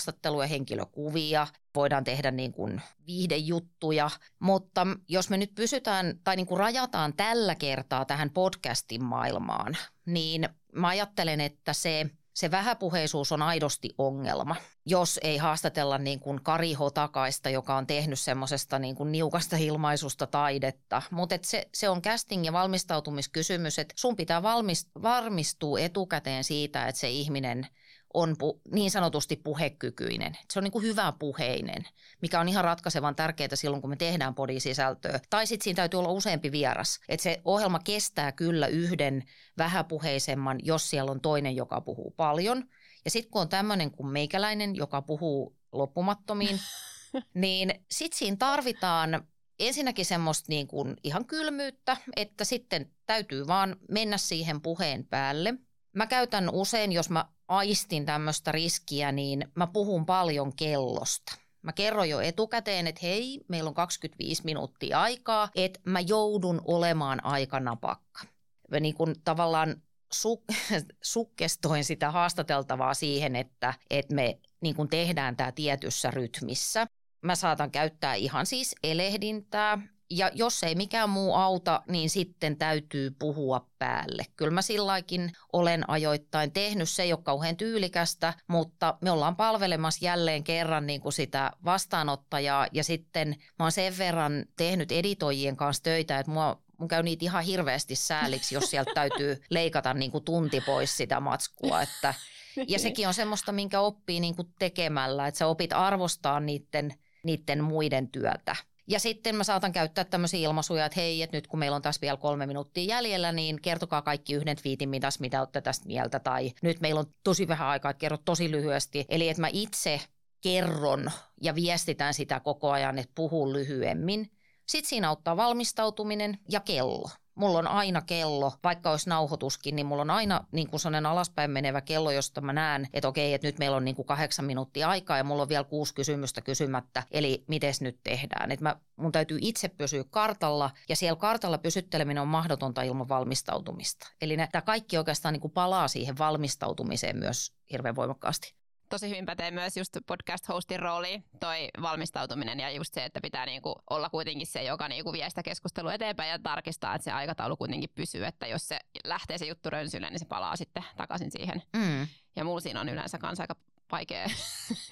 henkilökuvia, 0.48 1.46
voidaan 1.74 2.04
tehdä 2.04 2.30
niin 2.30 2.52
kuin 2.52 2.82
viihdejuttuja, 3.06 4.10
mutta 4.38 4.86
jos 5.08 5.30
me 5.30 5.36
nyt 5.36 5.54
pysytään 5.54 6.20
tai 6.24 6.36
niin 6.36 6.46
kuin 6.46 6.58
rajataan 6.58 7.14
tällä 7.16 7.54
kertaa 7.54 8.04
tähän 8.04 8.30
podcastin 8.30 9.04
maailmaan, 9.04 9.76
niin 10.06 10.48
mä 10.72 10.88
ajattelen, 10.88 11.40
että 11.40 11.72
se 11.72 12.10
se 12.34 12.50
vähäpuheisuus 12.50 13.32
on 13.32 13.42
aidosti 13.42 13.94
ongelma, 13.98 14.56
jos 14.86 15.20
ei 15.22 15.36
haastatella 15.36 15.98
niin 15.98 16.20
kuin 16.20 16.42
Kari 16.42 16.72
Hotakaista, 16.72 17.50
joka 17.50 17.76
on 17.76 17.86
tehnyt 17.86 18.20
semmoisesta 18.20 18.78
niin 18.78 18.94
kuin 18.94 19.12
niukasta 19.12 19.56
ilmaisusta 19.56 20.26
taidetta. 20.26 21.02
Mutta 21.10 21.38
se, 21.42 21.68
se 21.74 21.88
on 21.88 22.02
casting- 22.02 22.44
ja 22.44 22.52
valmistautumiskysymys, 22.52 23.78
että 23.78 23.94
sun 23.96 24.16
pitää 24.16 24.42
valmist, 24.42 24.88
varmistua 25.02 25.80
etukäteen 25.80 26.44
siitä, 26.44 26.88
että 26.88 27.00
se 27.00 27.10
ihminen– 27.10 27.66
on 28.14 28.36
pu, 28.38 28.60
niin 28.72 28.90
sanotusti 28.90 29.36
puhekykyinen. 29.36 30.38
Se 30.52 30.58
on 30.58 30.64
niin 30.64 30.72
kuin 30.72 30.84
hyvä 30.84 31.12
puheinen, 31.18 31.84
mikä 32.22 32.40
on 32.40 32.48
ihan 32.48 32.64
ratkaisevan 32.64 33.14
tärkeää 33.14 33.48
silloin, 33.56 33.80
kun 33.80 33.90
me 33.90 33.96
tehdään 33.96 34.34
podisisältöä. 34.34 35.20
Tai 35.30 35.46
sitten 35.46 35.64
siinä 35.64 35.76
täytyy 35.76 35.98
olla 35.98 36.10
useampi 36.10 36.52
vieras. 36.52 37.00
Että 37.08 37.22
se 37.24 37.40
ohjelma 37.44 37.78
kestää 37.78 38.32
kyllä 38.32 38.66
yhden 38.66 39.24
vähäpuheisemman, 39.58 40.58
jos 40.62 40.90
siellä 40.90 41.10
on 41.10 41.20
toinen, 41.20 41.56
joka 41.56 41.80
puhuu 41.80 42.10
paljon. 42.16 42.64
Ja 43.04 43.10
sitten 43.10 43.30
kun 43.30 43.42
on 43.42 43.48
tämmöinen 43.48 43.90
kuin 43.90 44.06
meikäläinen, 44.06 44.76
joka 44.76 45.02
puhuu 45.02 45.56
loppumattomiin, 45.72 46.60
niin 47.34 47.74
sitten 47.90 48.18
siinä 48.18 48.36
tarvitaan 48.36 49.26
ensinnäkin 49.58 50.04
semmoista 50.04 50.46
niin 50.48 50.66
kuin 50.66 50.96
ihan 51.04 51.24
kylmyyttä, 51.24 51.96
että 52.16 52.44
sitten 52.44 52.90
täytyy 53.06 53.46
vaan 53.46 53.76
mennä 53.88 54.18
siihen 54.18 54.60
puheen 54.60 55.06
päälle. 55.06 55.54
Mä 55.92 56.06
käytän 56.06 56.50
usein, 56.50 56.92
jos 56.92 57.10
mä 57.10 57.24
aistin 57.56 58.06
tämmöistä 58.06 58.52
riskiä, 58.52 59.12
niin 59.12 59.48
mä 59.54 59.66
puhun 59.66 60.06
paljon 60.06 60.56
kellosta. 60.56 61.32
Mä 61.62 61.72
kerron 61.72 62.08
jo 62.08 62.20
etukäteen, 62.20 62.86
että 62.86 63.00
hei, 63.02 63.40
meillä 63.48 63.68
on 63.68 63.74
25 63.74 64.44
minuuttia 64.44 65.00
aikaa, 65.00 65.48
että 65.54 65.80
mä 65.84 66.00
joudun 66.00 66.62
olemaan 66.64 67.24
aikanapakka. 67.24 68.24
Mä 68.70 68.80
niin 68.80 68.94
kuin 68.94 69.14
tavallaan 69.24 69.82
su- 70.14 70.56
sukkestoin 71.02 71.84
sitä 71.84 72.10
haastateltavaa 72.10 72.94
siihen, 72.94 73.36
että, 73.36 73.74
että 73.90 74.14
me 74.14 74.38
niin 74.60 74.76
kuin 74.76 74.88
tehdään 74.88 75.36
tämä 75.36 75.52
tietyssä 75.52 76.10
rytmissä. 76.10 76.86
Mä 77.22 77.34
saatan 77.34 77.70
käyttää 77.70 78.14
ihan 78.14 78.46
siis 78.46 78.74
elehdintää, 78.82 79.78
ja 80.16 80.30
jos 80.34 80.62
ei 80.62 80.74
mikään 80.74 81.10
muu 81.10 81.34
auta, 81.34 81.82
niin 81.88 82.10
sitten 82.10 82.56
täytyy 82.56 83.10
puhua 83.18 83.66
päälle. 83.78 84.26
Kyllä 84.36 84.50
mä 84.50 84.62
silläkin 84.62 85.32
olen 85.52 85.90
ajoittain 85.90 86.52
tehnyt, 86.52 86.88
se 86.88 87.02
ei 87.02 87.12
ole 87.12 87.22
kauhean 87.22 87.56
tyylikästä, 87.56 88.34
mutta 88.48 88.98
me 89.00 89.10
ollaan 89.10 89.36
palvelemassa 89.36 90.04
jälleen 90.04 90.44
kerran 90.44 90.86
niin 90.86 91.00
kuin 91.00 91.12
sitä 91.12 91.50
vastaanottajaa 91.64 92.66
ja 92.72 92.84
sitten 92.84 93.28
mä 93.28 93.64
oon 93.64 93.72
sen 93.72 93.98
verran 93.98 94.44
tehnyt 94.56 94.92
editoijien 94.92 95.56
kanssa 95.56 95.82
töitä, 95.82 96.18
että 96.18 96.32
mua 96.32 96.62
mun 96.78 96.88
käy 96.88 97.02
niitä 97.02 97.24
ihan 97.24 97.44
hirveästi 97.44 97.96
sääliksi, 97.96 98.54
jos 98.54 98.70
sieltä 98.70 98.90
täytyy 98.94 99.42
leikata 99.50 99.94
niin 99.94 100.10
kuin 100.10 100.24
tunti 100.24 100.60
pois 100.60 100.96
sitä 100.96 101.20
matskua. 101.20 101.82
Että, 101.82 102.14
ja 102.68 102.78
sekin 102.78 103.08
on 103.08 103.14
semmoista, 103.14 103.52
minkä 103.52 103.80
oppii 103.80 104.20
niin 104.20 104.36
kuin 104.36 104.48
tekemällä, 104.58 105.26
että 105.26 105.38
sä 105.38 105.46
opit 105.46 105.72
arvostaa 105.72 106.40
niiden, 106.40 106.94
niiden 107.24 107.64
muiden 107.64 108.08
työtä. 108.08 108.56
Ja 108.86 109.00
sitten 109.00 109.36
mä 109.36 109.44
saatan 109.44 109.72
käyttää 109.72 110.04
tämmöisiä 110.04 110.40
ilmaisuja, 110.40 110.86
että 110.86 111.00
hei, 111.00 111.22
että 111.22 111.36
nyt 111.36 111.46
kun 111.46 111.58
meillä 111.58 111.76
on 111.76 111.82
tässä 111.82 112.00
vielä 112.00 112.16
kolme 112.16 112.46
minuuttia 112.46 112.84
jäljellä, 112.84 113.32
niin 113.32 113.62
kertokaa 113.62 114.02
kaikki 114.02 114.34
yhden 114.34 114.56
twiitin 114.56 114.88
mitäs, 114.88 115.20
mitä 115.20 115.40
olette 115.40 115.60
tästä 115.60 115.86
mieltä. 115.86 116.20
Tai 116.20 116.52
nyt 116.62 116.80
meillä 116.80 117.00
on 117.00 117.14
tosi 117.24 117.48
vähän 117.48 117.68
aikaa, 117.68 117.90
että 117.90 118.00
kerro 118.00 118.16
tosi 118.24 118.50
lyhyesti. 118.50 119.04
Eli 119.08 119.28
että 119.28 119.40
mä 119.40 119.48
itse 119.52 120.00
kerron 120.40 121.10
ja 121.40 121.54
viestitän 121.54 122.14
sitä 122.14 122.40
koko 122.40 122.70
ajan, 122.70 122.98
että 122.98 123.12
puhun 123.14 123.52
lyhyemmin. 123.52 124.30
Sitten 124.68 124.88
siinä 124.88 125.08
auttaa 125.08 125.36
valmistautuminen 125.36 126.38
ja 126.48 126.60
kello. 126.60 127.10
Mulla 127.34 127.58
on 127.58 127.66
aina 127.66 128.02
kello, 128.02 128.52
vaikka 128.64 128.90
olisi 128.90 129.08
nauhoituskin, 129.08 129.76
niin 129.76 129.86
mulla 129.86 130.02
on 130.02 130.10
aina 130.10 130.44
niin 130.52 130.70
kuin 130.70 130.80
sellainen 130.80 131.06
alaspäin 131.06 131.50
menevä 131.50 131.80
kello, 131.80 132.10
josta 132.10 132.40
mä 132.40 132.52
näen, 132.52 132.88
että 132.92 133.08
okei, 133.08 133.34
että 133.34 133.48
nyt 133.48 133.58
meillä 133.58 133.76
on 133.76 133.84
niin 133.84 133.96
kuin 133.96 134.06
kahdeksan 134.06 134.44
minuuttia 134.44 134.88
aikaa 134.88 135.16
ja 135.16 135.24
mulla 135.24 135.42
on 135.42 135.48
vielä 135.48 135.64
kuusi 135.64 135.94
kysymystä 135.94 136.40
kysymättä, 136.40 137.02
eli 137.10 137.44
miten 137.48 137.74
nyt 137.80 137.98
tehdään. 138.04 138.50
Että 138.50 138.64
mä, 138.64 138.76
mun 138.96 139.12
täytyy 139.12 139.38
itse 139.40 139.68
pysyä 139.68 140.04
kartalla 140.10 140.70
ja 140.88 140.96
siellä 140.96 141.16
kartalla 141.16 141.58
pysytteleminen 141.58 142.22
on 142.22 142.28
mahdotonta 142.28 142.82
ilman 142.82 143.08
valmistautumista. 143.08 144.12
Eli 144.20 144.36
tämä 144.52 144.62
kaikki 144.62 144.98
oikeastaan 144.98 145.32
niin 145.32 145.40
kuin 145.40 145.52
palaa 145.52 145.88
siihen 145.88 146.18
valmistautumiseen 146.18 147.18
myös 147.18 147.52
hirveän 147.72 147.96
voimakkaasti 147.96 148.61
tosi 148.92 149.10
hyvin 149.10 149.26
pätee 149.26 149.50
myös 149.50 149.76
just 149.76 149.96
podcast-hostin 150.06 150.80
rooli, 150.80 151.22
toi 151.40 151.68
valmistautuminen 151.82 152.60
ja 152.60 152.70
just 152.70 152.94
se, 152.94 153.04
että 153.04 153.20
pitää 153.20 153.46
niinku 153.46 153.74
olla 153.90 154.10
kuitenkin 154.10 154.46
se, 154.46 154.62
joka 154.62 154.88
niinku 154.88 155.12
vie 155.12 155.28
sitä 155.28 155.42
keskustelua 155.42 155.94
eteenpäin 155.94 156.30
ja 156.30 156.38
tarkistaa, 156.38 156.94
että 156.94 157.04
se 157.04 157.12
aikataulu 157.12 157.56
kuitenkin 157.56 157.90
pysyy, 157.94 158.24
että 158.24 158.46
jos 158.46 158.68
se 158.68 158.78
lähtee 159.04 159.38
se 159.38 159.46
juttu 159.46 159.70
rönsylle, 159.70 160.10
niin 160.10 160.18
se 160.18 160.24
palaa 160.24 160.56
sitten 160.56 160.84
takaisin 160.96 161.30
siihen. 161.30 161.62
Mm. 161.76 162.06
Ja 162.36 162.44
mulla 162.44 162.60
siinä 162.60 162.80
on 162.80 162.88
yleensä 162.88 163.18
kanssa 163.18 163.42
aika 163.42 163.56
vaikea, 163.92 164.26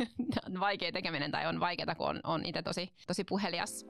vaikea 0.60 0.92
tekeminen 0.92 1.30
tai 1.30 1.46
on 1.46 1.60
vaikeaa, 1.60 1.94
kun 1.94 2.08
on, 2.08 2.20
on 2.24 2.46
itse 2.46 2.62
tosi, 2.62 2.92
tosi 3.06 3.24
puhelias. 3.24 3.86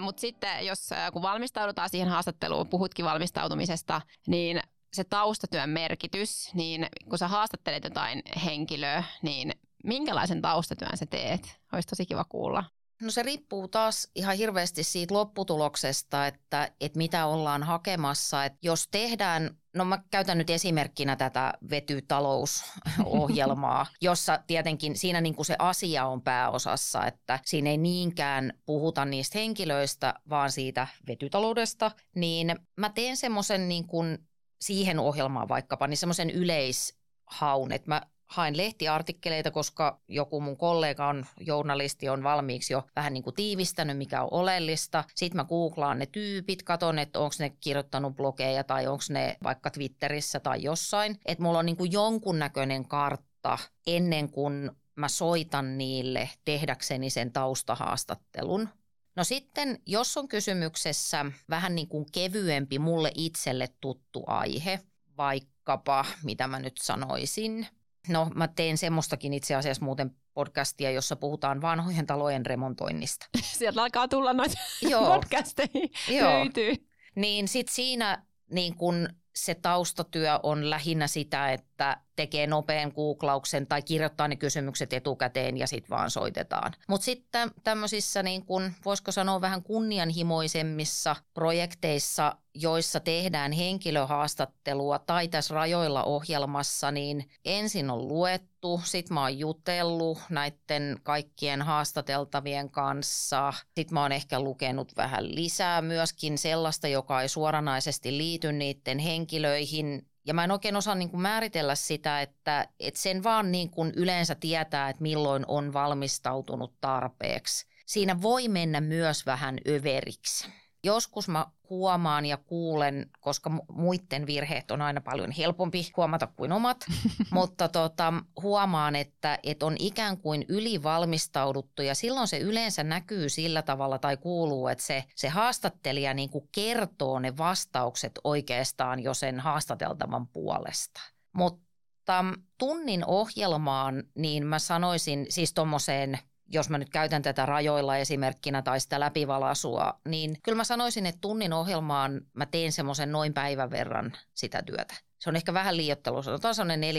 Mutta 0.00 0.20
sitten 0.20 0.66
jos 0.66 0.92
äh, 0.92 1.12
kun 1.12 1.22
valmistaudutaan 1.22 1.90
siihen 1.90 2.08
haastatteluun, 2.08 2.68
puhutkin 2.68 3.04
valmistautumisesta, 3.04 4.00
niin 4.26 4.60
se 4.92 5.04
taustatyön 5.04 5.70
merkitys, 5.70 6.54
niin 6.54 6.86
kun 7.08 7.18
sä 7.18 7.28
haastattelet 7.28 7.84
jotain 7.84 8.22
henkilöä, 8.44 9.04
niin 9.22 9.52
minkälaisen 9.84 10.42
taustatyön 10.42 10.96
sä 10.96 11.06
teet? 11.06 11.60
Olisi 11.72 11.88
tosi 11.88 12.06
kiva 12.06 12.24
kuulla. 12.24 12.64
No 13.02 13.10
se 13.10 13.22
riippuu 13.22 13.68
taas 13.68 14.10
ihan 14.14 14.36
hirveästi 14.36 14.84
siitä 14.84 15.14
lopputuloksesta, 15.14 16.26
että, 16.26 16.70
että 16.80 16.98
mitä 16.98 17.26
ollaan 17.26 17.62
hakemassa. 17.62 18.44
Että 18.44 18.58
jos 18.62 18.88
tehdään, 18.90 19.56
no 19.74 19.84
mä 19.84 20.02
käytän 20.10 20.38
nyt 20.38 20.50
esimerkkinä 20.50 21.16
tätä 21.16 21.52
vetytalousohjelmaa, 21.70 23.86
jossa 24.00 24.40
tietenkin 24.46 24.98
siinä 24.98 25.20
niin 25.20 25.34
kuin 25.34 25.46
se 25.46 25.56
asia 25.58 26.06
on 26.06 26.22
pääosassa, 26.22 27.06
että 27.06 27.38
siinä 27.44 27.70
ei 27.70 27.78
niinkään 27.78 28.52
puhuta 28.66 29.04
niistä 29.04 29.38
henkilöistä, 29.38 30.14
vaan 30.30 30.52
siitä 30.52 30.86
vetytaloudesta, 31.06 31.90
niin 32.14 32.56
mä 32.76 32.90
teen 32.90 33.16
semmoisen 33.16 33.68
niin 33.68 33.86
kuin 33.86 34.18
siihen 34.60 34.98
ohjelmaan 34.98 35.48
vaikkapa, 35.48 35.86
niin 35.86 35.96
semmoisen 35.96 36.30
yleishaun, 36.30 37.72
että 37.72 37.88
mä 37.88 38.02
hain 38.28 38.56
lehtiartikkeleita, 38.56 39.50
koska 39.50 40.00
joku 40.08 40.40
mun 40.40 40.56
kollega 40.56 41.08
on, 41.08 41.26
journalisti 41.40 42.08
on 42.08 42.22
valmiiksi 42.22 42.72
jo 42.72 42.82
vähän 42.96 43.12
niin 43.12 43.22
kuin 43.22 43.36
tiivistänyt, 43.36 43.98
mikä 43.98 44.22
on 44.22 44.28
oleellista. 44.30 45.04
Sitten 45.14 45.36
mä 45.36 45.44
googlaan 45.44 45.98
ne 45.98 46.06
tyypit, 46.06 46.62
katon, 46.62 46.98
että 46.98 47.18
onko 47.18 47.34
ne 47.38 47.50
kirjoittanut 47.60 48.16
blogeja 48.16 48.64
tai 48.64 48.86
onko 48.86 49.04
ne 49.08 49.36
vaikka 49.42 49.70
Twitterissä 49.70 50.40
tai 50.40 50.62
jossain. 50.62 51.18
Että 51.26 51.44
mulla 51.44 51.58
on 51.58 51.66
niin 51.66 51.76
kuin 51.76 51.92
jonkunnäköinen 51.92 52.88
kartta 52.88 53.58
ennen 53.86 54.30
kuin 54.30 54.70
mä 54.96 55.08
soitan 55.08 55.78
niille 55.78 56.30
tehdäkseni 56.44 57.10
sen 57.10 57.32
taustahaastattelun. 57.32 58.68
No 59.16 59.24
sitten, 59.24 59.78
jos 59.86 60.16
on 60.16 60.28
kysymyksessä 60.28 61.26
vähän 61.50 61.74
niin 61.74 61.88
kuin 61.88 62.06
kevyempi 62.12 62.78
mulle 62.78 63.12
itselle 63.14 63.68
tuttu 63.80 64.24
aihe, 64.26 64.80
vaikkapa, 65.16 66.04
mitä 66.22 66.48
mä 66.48 66.58
nyt 66.58 66.76
sanoisin, 66.82 67.66
No 68.08 68.30
mä 68.34 68.48
teen 68.48 68.78
semmoistakin 68.78 69.34
itse 69.34 69.54
asiassa 69.54 69.84
muuten 69.84 70.10
podcastia, 70.34 70.90
jossa 70.90 71.16
puhutaan 71.16 71.60
vanhojen 71.60 72.06
talojen 72.06 72.46
remontoinnista. 72.46 73.26
Sieltä 73.58 73.82
alkaa 73.82 74.08
tulla 74.08 74.32
noita 74.32 74.58
podcasteja, 75.14 75.88
Joo. 76.08 76.30
löytyy. 76.32 76.74
Niin 77.14 77.48
sit 77.48 77.68
siinä 77.68 78.22
niin 78.50 78.76
kun 78.76 79.08
se 79.44 79.54
taustatyö 79.54 80.40
on 80.42 80.70
lähinnä 80.70 81.06
sitä, 81.06 81.52
että 81.52 81.96
tekee 82.18 82.46
nopean 82.46 82.92
googlauksen 82.94 83.66
tai 83.66 83.82
kirjoittaa 83.82 84.28
ne 84.28 84.36
kysymykset 84.36 84.92
etukäteen 84.92 85.56
ja 85.56 85.66
sitten 85.66 85.90
vaan 85.90 86.10
soitetaan. 86.10 86.72
Mutta 86.88 87.04
sitten 87.04 87.50
tämmöisissä, 87.64 88.22
niin 88.22 88.46
kun, 88.46 88.72
voisiko 88.84 89.12
sanoa 89.12 89.40
vähän 89.40 89.62
kunnianhimoisemmissa 89.62 91.16
projekteissa, 91.34 92.36
joissa 92.54 93.00
tehdään 93.00 93.52
henkilöhaastattelua 93.52 94.98
tai 94.98 95.28
tässä 95.28 95.54
rajoilla 95.54 96.04
ohjelmassa, 96.04 96.90
niin 96.90 97.30
ensin 97.44 97.90
on 97.90 98.08
luettu, 98.08 98.80
sitten 98.84 99.14
mä 99.14 99.20
oon 99.20 99.38
jutellut 99.38 100.18
näiden 100.30 100.96
kaikkien 101.02 101.62
haastateltavien 101.62 102.70
kanssa. 102.70 103.52
Sitten 103.52 103.94
mä 103.94 104.02
oon 104.02 104.12
ehkä 104.12 104.40
lukenut 104.40 104.96
vähän 104.96 105.34
lisää 105.34 105.82
myöskin 105.82 106.38
sellaista, 106.38 106.88
joka 106.88 107.22
ei 107.22 107.28
suoranaisesti 107.28 108.16
liity 108.16 108.52
niiden 108.52 108.98
henkilöihin 109.28 110.06
ja 110.26 110.34
mä 110.34 110.44
en 110.44 110.50
oikein 110.50 110.76
osaa 110.76 110.94
niin 110.94 111.10
kuin 111.10 111.20
määritellä 111.20 111.74
sitä, 111.74 112.22
että, 112.22 112.68
että 112.80 113.00
sen 113.00 113.22
vaan 113.22 113.52
niin 113.52 113.70
kuin 113.70 113.92
yleensä 113.96 114.34
tietää, 114.34 114.88
että 114.88 115.02
milloin 115.02 115.44
on 115.48 115.72
valmistautunut 115.72 116.80
tarpeeksi. 116.80 117.66
Siinä 117.86 118.22
voi 118.22 118.48
mennä 118.48 118.80
myös 118.80 119.26
vähän 119.26 119.58
överiksi. 119.68 120.48
Joskus 120.84 121.28
mä 121.28 121.46
huomaan 121.70 122.26
ja 122.26 122.36
kuulen, 122.36 123.10
koska 123.20 123.50
muiden 123.72 124.26
virheet 124.26 124.70
on 124.70 124.82
aina 124.82 125.00
paljon 125.00 125.30
helpompi 125.30 125.90
huomata 125.96 126.26
kuin 126.26 126.52
omat, 126.52 126.84
mutta 127.30 127.68
tota, 127.68 128.12
huomaan, 128.42 128.96
että, 128.96 129.38
että 129.42 129.66
on 129.66 129.76
ikään 129.78 130.18
kuin 130.18 130.44
ylivalmistauduttu 130.48 131.82
ja 131.82 131.94
silloin 131.94 132.28
se 132.28 132.38
yleensä 132.38 132.84
näkyy 132.84 133.28
sillä 133.28 133.62
tavalla 133.62 133.98
tai 133.98 134.16
kuuluu, 134.16 134.68
että 134.68 134.84
se, 134.84 135.04
se 135.14 135.28
haastattelija 135.28 136.14
niin 136.14 136.30
kuin 136.30 136.48
kertoo 136.52 137.18
ne 137.18 137.36
vastaukset 137.36 138.12
oikeastaan 138.24 139.00
jo 139.00 139.14
sen 139.14 139.40
haastateltavan 139.40 140.26
puolesta. 140.26 141.00
Mutta 141.32 142.24
tunnin 142.58 143.04
ohjelmaan, 143.06 144.04
niin 144.14 144.46
mä 144.46 144.58
sanoisin 144.58 145.26
siis 145.28 145.54
tuommoiseen 145.54 146.18
jos 146.48 146.70
mä 146.70 146.78
nyt 146.78 146.90
käytän 146.90 147.22
tätä 147.22 147.46
rajoilla 147.46 147.96
esimerkkinä 147.96 148.62
tai 148.62 148.80
sitä 148.80 149.00
läpivalasua, 149.00 150.00
niin 150.08 150.36
kyllä 150.42 150.56
mä 150.56 150.64
sanoisin, 150.64 151.06
että 151.06 151.20
tunnin 151.20 151.52
ohjelmaan 151.52 152.20
mä 152.34 152.46
teen 152.46 152.72
semmoisen 152.72 153.12
noin 153.12 153.34
päivän 153.34 153.70
verran 153.70 154.12
sitä 154.34 154.62
työtä. 154.62 154.94
Se 155.18 155.30
on 155.30 155.36
ehkä 155.36 155.54
vähän 155.54 155.76
liiottelu, 155.76 156.22
sanotaan 156.22 156.54
semmoinen 156.54 156.94
4-6 156.94 156.98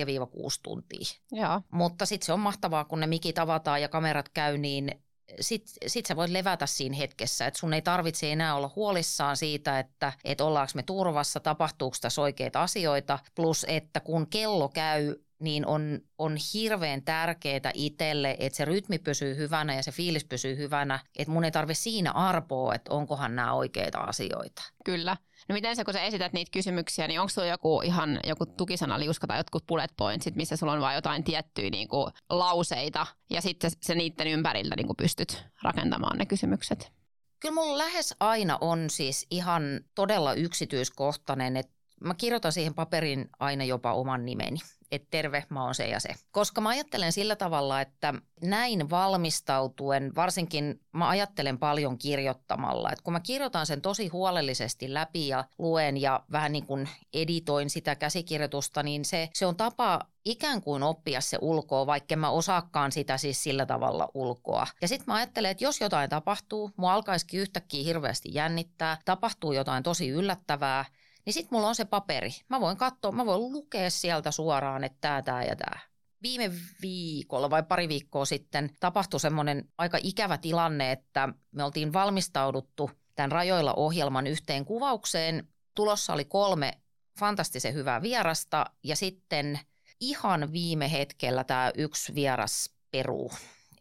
tuntia. 0.63 1.05
Joo. 1.31 1.61
Mutta 1.71 2.05
sitten 2.05 2.25
se 2.25 2.33
on 2.33 2.39
mahtavaa, 2.39 2.85
kun 2.85 2.99
ne 2.99 3.07
mikit 3.07 3.39
avataan 3.39 3.81
ja 3.81 3.89
kamerat 3.89 4.29
käy, 4.29 4.57
niin 4.57 5.01
sitten 5.39 5.89
sit 5.89 6.05
sä 6.05 6.15
voit 6.15 6.31
levätä 6.31 6.65
siinä 6.65 6.95
hetkessä, 6.95 7.47
että 7.47 7.59
sun 7.59 7.73
ei 7.73 7.81
tarvitse 7.81 8.31
enää 8.31 8.55
olla 8.55 8.71
huolissaan 8.75 9.37
siitä, 9.37 9.79
että, 9.79 10.13
että 10.23 10.45
ollaanko 10.45 10.71
me 10.75 10.83
turvassa, 10.83 11.39
tapahtuuko 11.39 11.97
tässä 12.01 12.21
oikeita 12.21 12.61
asioita, 12.61 13.19
plus 13.35 13.65
että 13.69 13.99
kun 13.99 14.27
kello 14.27 14.69
käy, 14.69 15.15
niin 15.39 15.65
on, 15.65 15.99
on 16.17 16.37
hirveän 16.53 17.01
tärkeää 17.01 17.71
itselle, 17.73 18.35
että 18.39 18.57
se 18.57 18.65
rytmi 18.65 18.99
pysyy 18.99 19.37
hyvänä 19.37 19.75
ja 19.75 19.83
se 19.83 19.91
fiilis 19.91 20.23
pysyy 20.25 20.57
hyvänä, 20.57 20.99
että 21.17 21.31
mun 21.31 21.43
ei 21.43 21.51
tarvi 21.51 21.75
siinä 21.75 22.11
arpoa, 22.11 22.75
että 22.75 22.93
onkohan 22.93 23.35
nämä 23.35 23.53
oikeita 23.53 23.99
asioita. 23.99 24.61
Kyllä. 24.85 25.17
No 25.49 25.53
miten 25.53 25.75
sä, 25.75 25.83
kun 25.83 25.93
sä 25.93 26.01
esität 26.01 26.33
niitä 26.33 26.51
kysymyksiä, 26.51 27.07
niin 27.07 27.19
onko 27.19 27.29
sulla 27.29 27.47
joku 27.47 27.81
ihan 27.81 28.19
joku 28.23 28.45
tukisanaliuska 28.45 29.27
tai 29.27 29.39
jotkut 29.39 29.67
bullet 29.67 29.93
pointsit, 29.97 30.35
missä 30.35 30.55
sulla 30.55 30.73
on 30.73 30.81
vain 30.81 30.95
jotain 30.95 31.23
tiettyjä 31.23 31.69
niin 31.69 31.87
kuin, 31.87 32.13
lauseita 32.29 33.07
ja 33.29 33.41
sitten 33.41 33.71
se 33.81 33.95
niiden 33.95 34.27
ympäriltä 34.27 34.75
niin 34.75 34.87
kuin 34.87 34.97
pystyt 34.97 35.45
rakentamaan 35.63 36.17
ne 36.17 36.25
kysymykset? 36.25 36.91
Kyllä 37.39 37.55
mulla 37.55 37.77
lähes 37.77 38.15
aina 38.19 38.57
on 38.61 38.89
siis 38.89 39.27
ihan 39.31 39.63
todella 39.95 40.33
yksityiskohtainen, 40.33 41.57
että 41.57 41.73
mä 42.03 42.13
kirjoitan 42.13 42.51
siihen 42.51 42.73
paperin 42.73 43.29
aina 43.39 43.63
jopa 43.63 43.93
oman 43.93 44.25
nimeni 44.25 44.59
että 44.91 45.07
terve, 45.11 45.45
mä 45.49 45.63
oon 45.63 45.75
se 45.75 45.87
ja 45.87 45.99
se. 45.99 46.09
Koska 46.31 46.61
mä 46.61 46.69
ajattelen 46.69 47.11
sillä 47.11 47.35
tavalla, 47.35 47.81
että 47.81 48.13
näin 48.41 48.89
valmistautuen, 48.89 50.15
varsinkin 50.15 50.81
mä 50.91 51.09
ajattelen 51.09 51.57
paljon 51.57 51.97
kirjoittamalla, 51.97 52.91
että 52.91 53.03
kun 53.03 53.13
mä 53.13 53.19
kirjoitan 53.19 53.65
sen 53.65 53.81
tosi 53.81 54.07
huolellisesti 54.07 54.93
läpi 54.93 55.27
ja 55.27 55.45
luen 55.57 56.01
ja 56.01 56.23
vähän 56.31 56.51
niin 56.51 56.65
kuin 56.65 56.89
editoin 57.13 57.69
sitä 57.69 57.95
käsikirjoitusta, 57.95 58.83
niin 58.83 59.05
se, 59.05 59.29
se 59.33 59.45
on 59.45 59.55
tapa 59.55 59.99
ikään 60.25 60.61
kuin 60.61 60.83
oppia 60.83 61.21
se 61.21 61.37
ulkoa, 61.41 61.85
vaikka 61.85 62.15
mä 62.15 62.29
osaakaan 62.29 62.91
sitä 62.91 63.17
siis 63.17 63.43
sillä 63.43 63.65
tavalla 63.65 64.09
ulkoa. 64.13 64.67
Ja 64.81 64.87
sitten 64.87 65.05
mä 65.07 65.15
ajattelen, 65.15 65.51
että 65.51 65.63
jos 65.63 65.81
jotain 65.81 66.09
tapahtuu, 66.09 66.71
mua 66.77 66.93
alkaisikin 66.93 67.39
yhtäkkiä 67.39 67.83
hirveästi 67.83 68.29
jännittää, 68.33 68.97
tapahtuu 69.05 69.53
jotain 69.53 69.83
tosi 69.83 70.09
yllättävää, 70.09 70.85
niin 71.25 71.33
sitten 71.33 71.55
mulla 71.57 71.67
on 71.67 71.75
se 71.75 71.85
paperi. 71.85 72.29
Mä 72.49 72.59
voin 72.61 72.77
katsoa, 72.77 73.11
mä 73.11 73.25
voin 73.25 73.51
lukea 73.51 73.89
sieltä 73.89 74.31
suoraan, 74.31 74.83
että 74.83 74.97
tämä, 75.01 75.21
tämä 75.21 75.43
ja 75.43 75.55
tämä. 75.55 75.79
Viime 76.21 76.51
viikolla 76.81 77.49
vai 77.49 77.63
pari 77.63 77.89
viikkoa 77.89 78.25
sitten 78.25 78.69
tapahtui 78.79 79.19
semmoinen 79.19 79.69
aika 79.77 79.97
ikävä 80.03 80.37
tilanne, 80.37 80.91
että 80.91 81.29
me 81.51 81.63
oltiin 81.63 81.93
valmistauduttu 81.93 82.91
tämän 83.15 83.31
Rajoilla 83.31 83.73
ohjelman 83.73 84.27
yhteen 84.27 84.65
kuvaukseen. 84.65 85.47
Tulossa 85.75 86.13
oli 86.13 86.25
kolme 86.25 86.71
fantastisen 87.19 87.73
hyvää 87.73 88.01
vierasta 88.01 88.65
ja 88.83 88.95
sitten 88.95 89.59
ihan 89.99 90.51
viime 90.53 90.91
hetkellä 90.91 91.43
tämä 91.43 91.71
yksi 91.75 92.15
vieras 92.15 92.69
peruu 92.91 93.31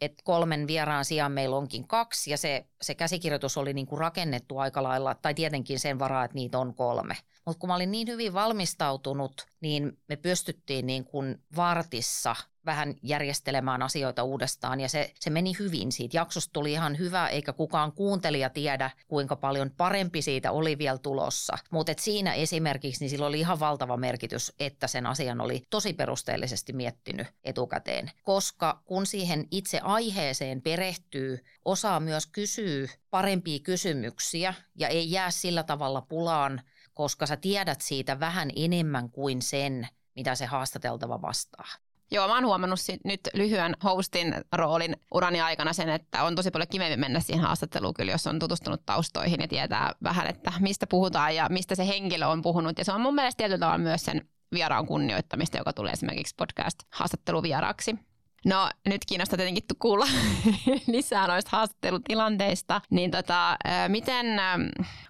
että 0.01 0.23
kolmen 0.25 0.67
vieraan 0.67 1.05
sijaan 1.05 1.33
meillä 1.33 1.57
onkin 1.57 1.89
kaksi 1.89 2.31
ja 2.31 2.39
se, 2.39 2.67
se 2.83 2.95
käsikirjoitus 2.95 3.57
oli 3.57 3.73
niin 3.73 3.87
kuin 3.87 3.99
rakennettu 3.99 4.59
aika 4.59 4.83
lailla, 4.83 5.15
tai 5.15 5.35
tietenkin 5.35 5.79
sen 5.79 5.99
varaa, 5.99 6.25
että 6.25 6.35
niitä 6.35 6.59
on 6.59 6.75
kolme. 6.75 7.17
Mutta 7.47 7.61
kun 7.61 7.69
mä 7.69 7.75
olin 7.75 7.91
niin 7.91 8.09
hyvin 8.09 8.33
valmistautunut, 8.33 9.47
niin 9.61 9.99
me 10.09 10.17
pystyttiin 10.17 10.87
niin 10.87 11.05
kuin 11.05 11.43
vartissa 11.57 12.37
vähän 12.67 12.95
järjestelemään 13.03 13.83
asioita 13.83 14.23
uudestaan 14.23 14.81
ja 14.81 14.89
se, 14.89 15.13
se 15.21 15.31
meni 15.31 15.53
hyvin. 15.59 15.93
Siitä 15.93 16.17
jaksosta 16.17 16.53
tuli 16.53 16.73
ihan 16.73 16.99
hyvä, 16.99 17.29
eikä 17.29 17.53
kukaan 17.53 17.93
kuuntelija 17.93 18.51
tiedä, 18.51 18.91
kuinka 19.09 19.37
paljon 19.37 19.71
parempi 19.77 20.23
siitä 20.23 20.53
oli 20.53 20.79
vielä 20.79 20.99
tulossa. 20.99 21.59
Mutta 21.71 21.93
siinä 21.99 22.35
esimerkiksi 22.35 23.05
niin 23.05 23.11
sillä 23.11 23.27
oli 23.27 23.41
ihan 23.41 23.61
valtava 23.61 23.97
merkitys, 23.97 24.53
että 24.61 24.87
sen 24.87 25.07
asian 25.07 25.41
oli 25.41 25.63
tosi 25.71 25.93
perusteellisesti 25.93 26.73
miettinyt 26.73 27.27
etukäteen. 27.45 28.11
Koska 28.23 28.83
kun 28.85 29.07
siihen 29.07 29.47
itse 29.51 29.81
aiheeseen 29.81 30.63
perehtyy, 30.63 31.45
osaa 31.65 32.01
myös 32.01 32.27
kysyä 32.27 32.89
parempia 33.11 33.59
kysymyksiä 33.59 34.55
ja 34.77 34.89
ei 34.89 35.11
jää 35.11 35.31
sillä 35.31 35.63
tavalla 35.63 36.01
pulaan, 36.01 36.63
koska 36.99 37.27
sä 37.27 37.37
tiedät 37.37 37.81
siitä 37.81 38.21
vähän 38.21 38.51
enemmän 38.57 39.11
kuin 39.11 39.43
sen, 39.43 39.89
mitä 40.17 40.35
se 40.35 40.47
haastateltava 40.47 41.23
vastaa. 41.23 41.65
Joo, 42.11 42.29
mä 42.29 42.35
oon 42.35 42.47
huomannut 42.47 42.79
nyt 43.05 43.21
lyhyen 43.35 43.77
hostin 43.85 44.35
roolin 44.53 44.97
urani 45.15 45.41
aikana 45.41 45.73
sen, 45.73 45.89
että 45.89 46.23
on 46.23 46.35
tosi 46.37 46.51
paljon 46.51 46.69
kivempi 46.69 46.97
mennä 46.97 47.21
siihen 47.21 47.45
haastatteluun 47.45 47.95
kyllä, 47.95 48.13
jos 48.13 48.27
on 48.27 48.39
tutustunut 48.39 48.87
taustoihin 48.87 49.41
ja 49.41 49.49
tietää 49.49 49.93
vähän, 50.03 50.27
että 50.27 50.53
mistä 50.61 50.87
puhutaan 50.87 51.37
ja 51.37 51.47
mistä 51.51 51.75
se 51.75 51.87
henkilö 51.87 52.27
on 52.27 52.43
puhunut. 52.43 52.79
Ja 52.79 52.85
se 52.85 52.93
on 52.93 53.01
mun 53.01 53.15
mielestä 53.15 53.37
tietyllä 53.37 53.59
tavalla 53.59 53.79
myös 53.79 54.05
sen 54.05 54.29
vieraan 54.53 54.87
kunnioittamista, 54.87 55.59
joka 55.59 55.73
tulee 55.73 55.93
esimerkiksi 55.93 56.35
podcast-haastatteluvieraaksi. 56.37 57.99
No 58.45 58.71
nyt 58.87 59.05
kiinnostaa 59.07 59.37
tietenkin 59.37 59.65
kuulla 59.79 60.07
lisää 60.87 61.27
noista 61.27 61.51
haastattelutilanteista. 61.53 62.81
Niin 62.91 63.11
tota, 63.11 63.57
miten, 63.89 64.27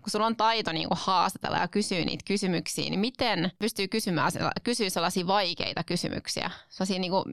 kun 0.03 0.11
sulla 0.11 0.27
on 0.27 0.37
taito 0.37 0.73
niin 0.73 0.89
haastatella 0.91 1.59
ja 1.59 1.69
kysyä 1.69 2.05
niitä 2.05 2.25
kysymyksiä, 2.27 2.91
niin 2.91 3.01
miten 3.01 3.51
pystyy 3.59 3.89
kysymään 3.89 4.33
kysyä 4.65 4.91
sellaisia 4.91 5.27
vaikeita 5.27 5.85
kysymyksiä, 5.85 6.51
sellaisia 6.69 6.99
niin 6.99 7.13
kuin, 7.13 7.25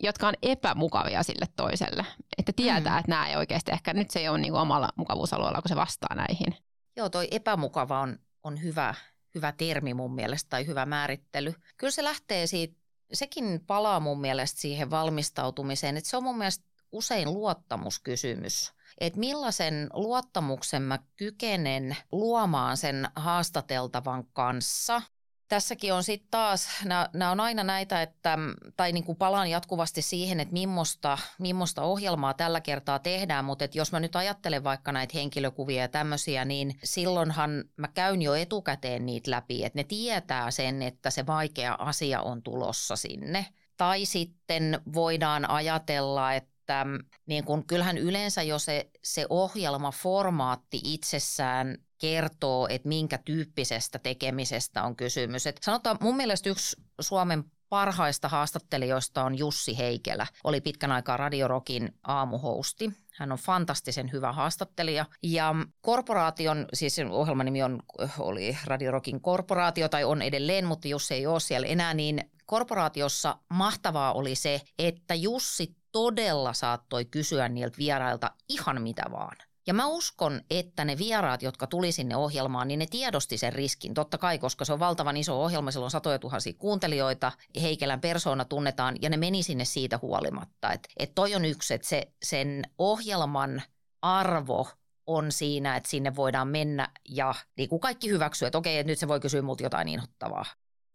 jotka 0.00 0.28
on 0.28 0.34
epämukavia 0.42 1.22
sille 1.22 1.46
toiselle. 1.56 2.06
Että 2.38 2.52
tietää, 2.56 2.92
mm. 2.92 2.98
että 2.98 3.10
nämä 3.10 3.28
ei 3.28 3.36
oikeasti 3.36 3.72
ehkä, 3.72 3.94
nyt 3.94 4.10
se 4.10 4.20
ei 4.20 4.28
ole 4.28 4.38
niin 4.38 4.52
kuin 4.52 4.62
omalla 4.62 4.88
mukavuusalueella, 4.96 5.62
kun 5.62 5.68
se 5.68 5.76
vastaa 5.76 6.14
näihin. 6.14 6.56
Joo, 6.96 7.08
toi 7.08 7.28
epämukava 7.30 8.00
on, 8.00 8.18
on 8.42 8.62
hyvä, 8.62 8.94
hyvä 9.34 9.52
termi 9.52 9.94
mun 9.94 10.14
mielestä 10.14 10.50
tai 10.50 10.66
hyvä 10.66 10.86
määrittely. 10.86 11.54
Kyllä 11.76 11.90
se 11.90 12.04
lähtee 12.04 12.46
siitä, 12.46 12.79
sekin 13.12 13.60
palaa 13.66 14.00
mun 14.00 14.20
mielestä 14.20 14.60
siihen 14.60 14.90
valmistautumiseen, 14.90 15.96
että 15.96 16.10
se 16.10 16.16
on 16.16 16.24
mun 16.24 16.38
mielestä 16.38 16.64
usein 16.92 17.32
luottamuskysymys. 17.34 18.72
Että 19.00 19.18
millaisen 19.18 19.90
luottamuksen 19.92 20.82
mä 20.82 20.98
kykenen 21.16 21.96
luomaan 22.12 22.76
sen 22.76 23.08
haastateltavan 23.16 24.24
kanssa 24.32 25.02
tässäkin 25.50 25.94
on 25.94 26.04
sitten 26.04 26.30
taas, 26.30 26.68
nämä 27.12 27.30
on 27.30 27.40
aina 27.40 27.64
näitä, 27.64 28.02
että, 28.02 28.38
tai 28.76 28.92
niin 28.92 29.04
kuin 29.04 29.18
palaan 29.18 29.50
jatkuvasti 29.50 30.02
siihen, 30.02 30.40
että 30.40 30.52
millaista, 30.52 31.18
millaista 31.38 31.82
ohjelmaa 31.82 32.34
tällä 32.34 32.60
kertaa 32.60 32.98
tehdään, 32.98 33.44
mutta 33.44 33.64
että 33.64 33.78
jos 33.78 33.92
mä 33.92 34.00
nyt 34.00 34.16
ajattelen 34.16 34.64
vaikka 34.64 34.92
näitä 34.92 35.12
henkilökuvia 35.14 35.82
ja 35.82 35.88
tämmöisiä, 35.88 36.44
niin 36.44 36.78
silloinhan 36.84 37.64
mä 37.76 37.88
käyn 37.88 38.22
jo 38.22 38.34
etukäteen 38.34 39.06
niitä 39.06 39.30
läpi, 39.30 39.64
että 39.64 39.78
ne 39.78 39.84
tietää 39.84 40.50
sen, 40.50 40.82
että 40.82 41.10
se 41.10 41.26
vaikea 41.26 41.76
asia 41.78 42.22
on 42.22 42.42
tulossa 42.42 42.96
sinne. 42.96 43.46
Tai 43.76 44.04
sitten 44.04 44.80
voidaan 44.92 45.50
ajatella, 45.50 46.34
että 46.34 46.50
että 46.70 46.86
niin 47.26 47.44
kun, 47.44 47.66
kyllähän 47.66 47.98
yleensä 47.98 48.42
jo 48.42 48.58
se, 48.58 48.90
se 49.04 49.26
ohjelmaformaatti 49.28 50.80
itsessään 50.84 51.78
kertoo, 52.00 52.68
että 52.70 52.88
minkä 52.88 53.18
tyyppisestä 53.18 53.98
tekemisestä 53.98 54.82
on 54.82 54.96
kysymys. 54.96 55.46
Et 55.46 55.58
sanotaan, 55.62 55.98
mun 56.00 56.16
mielestä 56.16 56.50
yksi 56.50 56.76
Suomen 57.00 57.44
parhaista 57.68 58.28
haastattelijoista 58.28 59.24
on 59.24 59.38
Jussi 59.38 59.78
Heikelä. 59.78 60.26
Oli 60.44 60.60
pitkän 60.60 60.92
aikaa 60.92 61.16
Radiorokin 61.16 61.94
aamuhosti. 62.04 62.92
Hän 63.14 63.32
on 63.32 63.38
fantastisen 63.38 64.12
hyvä 64.12 64.32
haastattelija. 64.32 65.06
Ja 65.22 65.54
korporaation, 65.80 66.66
siis 66.74 66.96
ohjelman 67.10 67.46
nimi 67.46 67.62
on, 67.62 67.82
oli 68.18 68.58
Radiorokin 68.64 69.20
korporaatio 69.20 69.88
tai 69.88 70.04
on 70.04 70.22
edelleen, 70.22 70.66
mutta 70.66 70.88
Jussi 70.88 71.14
ei 71.14 71.26
ole 71.26 71.40
siellä 71.40 71.66
enää, 71.66 71.94
niin 71.94 72.30
korporaatiossa 72.46 73.36
mahtavaa 73.48 74.12
oli 74.12 74.34
se, 74.34 74.60
että 74.78 75.14
Jussi 75.14 75.76
todella 75.92 76.52
saattoi 76.52 77.04
kysyä 77.04 77.48
niiltä 77.48 77.78
vierailta 77.78 78.30
ihan 78.48 78.82
mitä 78.82 79.02
vaan. 79.10 79.36
Ja 79.66 79.74
mä 79.74 79.86
uskon, 79.86 80.40
että 80.50 80.84
ne 80.84 80.98
vieraat, 80.98 81.42
jotka 81.42 81.66
tuli 81.66 81.92
sinne 81.92 82.16
ohjelmaan, 82.16 82.68
niin 82.68 82.78
ne 82.78 82.86
tiedosti 82.86 83.38
sen 83.38 83.52
riskin. 83.52 83.94
Totta 83.94 84.18
kai, 84.18 84.38
koska 84.38 84.64
se 84.64 84.72
on 84.72 84.78
valtavan 84.78 85.16
iso 85.16 85.42
ohjelma, 85.42 85.70
sillä 85.70 85.84
on 85.84 85.90
satoja 85.90 86.18
tuhansia 86.18 86.52
kuuntelijoita, 86.58 87.32
Heikelän 87.62 88.00
persoona 88.00 88.44
tunnetaan, 88.44 88.96
ja 89.02 89.10
ne 89.10 89.16
meni 89.16 89.42
sinne 89.42 89.64
siitä 89.64 89.98
huolimatta. 90.02 90.72
Että 90.72 90.88
et 90.98 91.14
toi 91.14 91.34
on 91.34 91.44
yksi, 91.44 91.74
että 91.74 91.88
se, 91.88 92.12
sen 92.22 92.62
ohjelman 92.78 93.62
arvo 94.02 94.68
on 95.06 95.32
siinä, 95.32 95.76
että 95.76 95.88
sinne 95.88 96.16
voidaan 96.16 96.48
mennä 96.48 96.88
ja 97.08 97.34
niin 97.56 97.68
kuin 97.68 97.80
kaikki 97.80 98.10
hyväksyy, 98.10 98.46
että 98.46 98.58
okei, 98.58 98.78
että 98.78 98.90
nyt 98.90 98.98
se 98.98 99.08
voi 99.08 99.20
kysyä 99.20 99.42
multa 99.42 99.62
jotain 99.62 99.88
inhottavaa. 99.88 100.44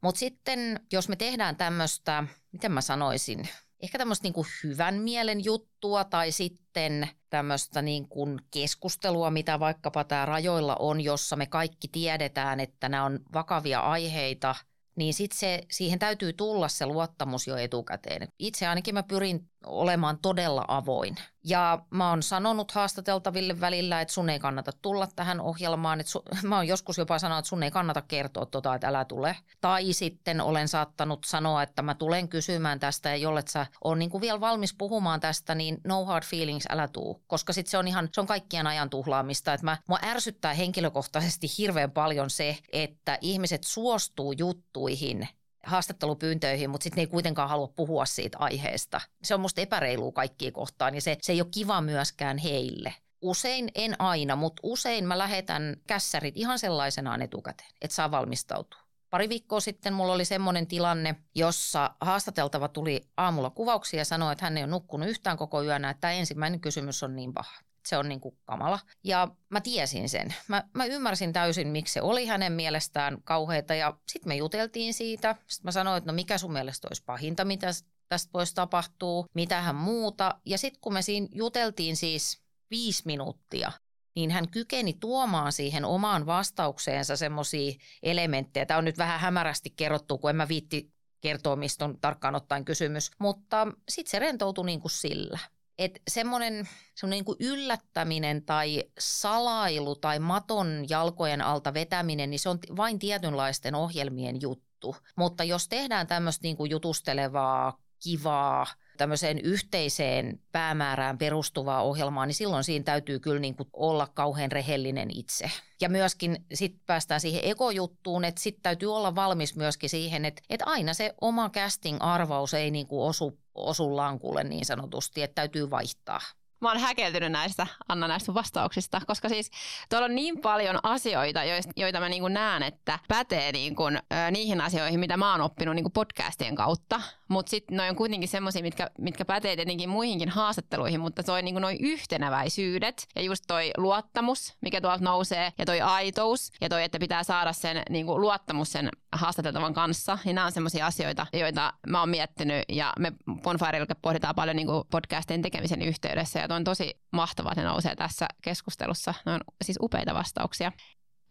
Mutta 0.01 0.19
sitten, 0.19 0.80
jos 0.91 1.10
me 1.10 1.15
tehdään 1.15 1.56
tämmöistä, 1.56 2.23
miten 2.51 2.71
mä 2.71 2.82
sanoisin, 2.82 3.49
ehkä 3.86 3.98
tämmöistä 3.98 4.26
niin 4.26 4.34
kuin 4.34 4.48
hyvän 4.63 4.95
mielen 4.95 5.45
juttua 5.45 6.04
tai 6.04 6.32
sitten 6.32 7.10
tämmöistä 7.30 7.82
niin 7.82 8.10
kuin 8.10 8.39
keskustelua, 8.52 9.32
mitä 9.32 9.60
vaikkapa 9.60 10.04
tämä 10.04 10.26
rajoilla 10.26 10.76
on, 10.76 11.02
jossa 11.02 11.36
me 11.36 11.45
kaikki 11.45 11.88
tiedetään, 11.88 12.60
että 12.60 12.89
nämä 12.89 13.06
on 13.06 13.19
vakavia 13.34 13.80
aiheita, 13.80 14.56
niin 14.95 15.13
sitten 15.13 15.60
siihen 15.71 16.00
täytyy 16.00 16.34
tulla 16.34 16.67
se 16.67 16.86
luottamus 16.86 17.48
jo 17.48 17.58
etukäteen. 17.58 18.28
Itse 18.39 18.67
ainakin 18.67 18.93
mä 18.93 19.04
pyrin 19.04 19.50
olemaan 19.65 20.17
todella 20.21 20.65
avoin. 20.67 21.15
Ja 21.43 21.80
mä 21.89 22.10
oon 22.10 22.23
sanonut 22.23 22.71
haastateltaville 22.71 23.62
välillä, 23.62 24.01
että 24.01 24.13
sun 24.13 24.30
ei 24.30 24.39
kannata 24.39 24.71
tulla 24.82 25.08
tähän 25.15 25.41
ohjelmaan. 25.41 25.99
Että 25.99 26.12
su, 26.12 26.23
mä 26.43 26.56
oon 26.56 26.67
joskus 26.67 26.97
jopa 26.97 27.19
sanonut, 27.19 27.39
että 27.39 27.49
sun 27.49 27.63
ei 27.63 27.71
kannata 27.71 28.01
kertoa 28.01 28.45
tota, 28.45 28.75
että 28.75 28.88
älä 28.88 29.06
tule. 29.06 29.38
Tai 29.62 29.93
sitten 29.93 30.41
olen 30.41 30.67
saattanut 30.67 31.23
sanoa, 31.25 31.63
että 31.63 31.82
mä 31.82 31.95
tulen 31.95 32.30
kysymään 32.30 32.80
tästä 32.80 33.10
ja 33.10 33.15
jollet 33.15 33.47
sä 33.47 33.67
on 33.84 33.99
niin 33.99 34.21
vielä 34.21 34.39
valmis 34.39 34.75
puhumaan 34.78 35.19
tästä, 35.19 35.56
niin 35.56 35.78
no 35.84 36.06
hard 36.06 36.25
feelings, 36.25 36.65
älä 36.69 36.88
tuu. 36.88 37.23
Koska 37.28 37.54
sitten 37.54 37.71
se 37.71 37.78
on 37.78 37.88
ihan, 37.88 38.10
se 38.12 38.21
on 38.21 38.28
kaikkien 38.28 38.67
ajan 38.67 38.89
tuhlaamista. 38.89 39.54
Että 39.54 39.65
mä, 39.65 39.78
mua 39.88 39.99
ärsyttää 40.04 40.54
henkilökohtaisesti 40.54 41.47
hirveän 41.58 41.91
paljon 41.91 42.30
se, 42.30 42.58
että 42.71 43.17
ihmiset 43.21 43.63
suostuu 43.63 44.32
juttuihin– 44.32 45.28
haastattelupyyntöihin, 45.65 46.69
mutta 46.69 46.84
sitten 46.84 46.97
ne 46.97 47.01
ei 47.01 47.08
kuitenkaan 47.08 47.49
halua 47.49 47.67
puhua 47.67 48.06
siitä 48.06 48.38
aiheesta. 48.38 49.01
Se 49.23 49.36
on 49.36 49.41
musta 49.41 49.62
epäreilua 49.62 50.12
kaikkia 50.12 50.51
kohtaan 50.51 50.95
ja 50.95 51.01
se, 51.01 51.17
se 51.21 51.34
ei 51.34 51.41
ole 51.41 51.47
kiva 51.51 51.82
myöskään 51.82 52.38
heille. 52.38 52.93
Usein, 53.21 53.69
en 53.75 54.01
aina, 54.01 54.36
mutta 54.36 54.60
usein 54.63 55.08
mä 55.08 55.17
lähetän 55.17 55.75
kässärit 55.88 56.38
ihan 56.38 56.60
sellaisenaan 56.60 57.21
etukäteen, 57.21 57.69
että 57.82 57.95
saa 57.95 58.12
valmistautua. 58.12 58.80
Pari 59.10 59.30
viikkoa 59.30 59.60
sitten 59.60 59.93
mulla 59.93 60.13
oli 60.13 60.25
semmoinen 60.25 60.67
tilanne, 60.67 61.15
jossa 61.36 61.95
haastateltava 62.01 62.67
tuli 62.67 63.01
aamulla 63.17 63.49
kuvauksia 63.49 63.99
ja 63.99 64.06
sanoi, 64.06 64.32
että 64.32 64.45
hän 64.45 64.58
ei 64.58 64.63
ole 64.63 64.71
nukkunut 64.71 65.10
yhtään 65.10 65.38
koko 65.38 65.63
yönä, 65.63 65.89
että 65.89 66.12
ensimmäinen 66.12 66.60
kysymys 66.60 67.04
on 67.04 67.15
niin 67.15 67.34
paha 67.34 67.65
se 67.86 67.98
on 67.98 68.10
niin 68.10 68.21
kuin 68.21 68.38
kamala. 68.43 68.80
Ja 69.04 69.28
mä 69.50 69.62
tiesin 69.62 70.10
sen. 70.10 70.34
Mä, 70.48 70.63
mä 70.74 70.86
ymmärsin 70.86 71.34
täysin, 71.34 71.67
miksi 71.67 71.93
se 71.93 72.02
oli 72.02 72.26
hänen 72.26 72.54
mielestään 72.54 73.17
kauheita 73.24 73.76
ja 73.76 73.98
sitten 74.08 74.30
me 74.30 74.36
juteltiin 74.36 74.93
siitä. 74.93 75.36
Sitten 75.48 75.67
mä 75.67 75.71
sanoin, 75.71 75.98
että 75.98 76.12
no 76.12 76.15
mikä 76.15 76.38
sun 76.38 76.54
mielestä 76.54 76.88
olisi 76.88 77.04
pahinta, 77.06 77.45
mitä 77.45 77.67
tästä 78.10 78.30
voisi 78.34 78.56
tapahtua, 78.56 79.26
mitähän 79.34 79.76
muuta. 79.76 80.36
Ja 80.45 80.58
sitten 80.58 80.82
kun 80.82 80.93
me 80.93 81.02
siinä 81.02 81.28
juteltiin 81.32 81.95
siis 81.95 82.41
viisi 82.71 83.04
minuuttia, 83.06 83.71
niin 84.15 84.32
hän 84.32 84.50
kykeni 84.50 84.93
tuomaan 84.93 85.52
siihen 85.52 85.86
omaan 85.86 86.26
vastaukseensa 86.26 87.15
semmoisia 87.15 87.74
elementtejä. 88.04 88.65
Tämä 88.65 88.78
on 88.78 88.86
nyt 88.86 88.98
vähän 88.98 89.19
hämärästi 89.19 89.69
kerrottu, 89.76 90.17
kun 90.17 90.30
en 90.30 90.36
mä 90.36 90.48
viitti 90.48 90.95
kertoa, 91.21 91.56
mistä 91.56 91.86
on 91.86 91.98
tarkkaan 92.02 92.36
ottaen 92.36 92.65
kysymys, 92.65 93.12
mutta 93.19 93.67
sitten 93.89 94.12
se 94.12 94.19
rentoutui 94.19 94.65
niin 94.65 94.82
kuin 94.82 94.91
sillä. 94.91 95.39
Että 95.77 95.99
semmoinen, 96.07 96.69
semmoinen 96.95 97.25
niin 97.25 97.53
yllättäminen 97.53 98.45
tai 98.45 98.83
salailu 98.99 99.95
tai 99.95 100.19
maton 100.19 100.85
jalkojen 100.89 101.41
alta 101.41 101.73
vetäminen, 101.73 102.29
niin 102.29 102.39
se 102.39 102.49
on 102.49 102.59
vain 102.77 102.99
tietynlaisten 102.99 103.75
ohjelmien 103.75 104.41
juttu. 104.41 104.95
Mutta 105.15 105.43
jos 105.43 105.67
tehdään 105.67 106.07
tämmöistä 106.07 106.43
niin 106.43 106.57
kuin 106.57 106.71
jutustelevaa, 106.71 107.79
kivaa, 108.03 108.67
tämmöiseen 108.97 109.39
yhteiseen 109.39 110.39
päämäärään 110.51 111.17
perustuvaa 111.17 111.81
ohjelmaa, 111.81 112.25
niin 112.25 112.36
silloin 112.36 112.63
siinä 112.63 112.84
täytyy 112.84 113.19
kyllä 113.19 113.39
niin 113.39 113.55
kuin 113.55 113.69
olla 113.73 114.08
kauhean 114.08 114.51
rehellinen 114.51 115.10
itse. 115.12 115.51
Ja 115.81 115.89
myöskin 115.89 116.45
sitten 116.53 116.81
päästään 116.86 117.21
siihen 117.21 117.41
ekojuttuun, 117.43 118.25
että 118.25 118.41
sitten 118.41 118.63
täytyy 118.63 118.95
olla 118.95 119.15
valmis 119.15 119.55
myöskin 119.55 119.89
siihen, 119.89 120.25
että, 120.25 120.41
että 120.49 120.65
aina 120.67 120.93
se 120.93 121.13
oma 121.21 121.49
casting-arvaus 121.49 122.53
ei 122.53 122.71
niin 122.71 122.88
kuin 122.88 123.10
osu, 123.10 123.39
osu 123.55 123.95
lankulle 123.95 124.43
niin 124.43 124.65
sanotusti, 124.65 125.21
että 125.21 125.36
täytyy 125.36 125.69
vaihtaa. 125.69 126.19
Mä 126.62 126.69
oon 126.69 126.79
häkeltynyt 126.79 127.31
näistä, 127.31 127.67
Anna, 127.88 128.08
näistä 128.08 128.34
vastauksista, 128.34 129.01
koska 129.08 129.29
siis 129.29 129.51
tuolla 129.89 130.05
on 130.05 130.15
niin 130.15 130.41
paljon 130.41 130.79
asioita, 130.84 131.39
joita 131.75 131.99
mä 131.99 132.10
niin 132.10 132.34
näen, 132.34 132.63
että 132.63 132.99
pätee 133.08 133.51
niin 133.51 133.75
kuin, 133.75 133.99
niihin 134.31 134.62
asioihin, 134.62 134.99
mitä 134.99 135.17
mä 135.17 135.31
oon 135.31 135.41
oppinut 135.41 135.75
niin 135.75 135.91
podcastien 135.91 136.55
kautta. 136.55 137.01
Mutta 137.27 137.49
sitten 137.49 137.77
noin 137.77 137.89
on 137.89 137.95
kuitenkin 137.95 138.29
semmoisia, 138.29 138.61
mitkä, 138.61 138.91
mitkä 138.99 139.25
pätee 139.25 139.55
tietenkin 139.55 139.89
muihinkin 139.89 140.29
haastatteluihin, 140.29 140.99
mutta 140.99 141.23
toi 141.23 141.41
niin 141.41 141.55
noin 141.55 141.77
yhtenäväisyydet 141.79 143.07
ja 143.15 143.21
just 143.21 143.43
toi 143.47 143.71
luottamus, 143.77 144.53
mikä 144.61 144.81
tuolta 144.81 145.03
nousee, 145.03 145.53
ja 145.57 145.65
toi 145.65 145.81
aitous, 145.81 146.51
ja 146.61 146.69
toi, 146.69 146.83
että 146.83 146.99
pitää 146.99 147.23
saada 147.23 147.53
sen 147.53 147.83
niin 147.89 148.05
kuin 148.05 148.21
luottamus 148.21 148.71
sen 148.71 148.89
haastateltavan 149.11 149.73
kanssa, 149.73 150.17
niin 150.25 150.35
nämä 150.35 150.45
on 150.45 150.51
semmoisia 150.51 150.85
asioita, 150.85 151.27
joita 151.33 151.73
mä 151.88 151.99
oon 151.99 152.09
miettinyt, 152.09 152.63
ja 152.69 152.93
me 152.99 153.13
Bonfirella 153.41 153.95
pohditaan 154.01 154.35
paljon 154.35 154.55
niin 154.55 154.67
podcastien 154.91 155.41
tekemisen 155.41 155.81
yhteydessä, 155.81 156.39
ja 156.39 156.55
on 156.55 156.63
tosi 156.63 156.99
mahtavaa, 157.11 157.51
että 157.51 157.61
ne 157.61 157.67
nousee 157.67 157.95
tässä 157.95 158.27
keskustelussa. 158.41 159.13
Ne 159.25 159.31
on 159.31 159.41
siis 159.63 159.77
upeita 159.81 160.13
vastauksia. 160.13 160.71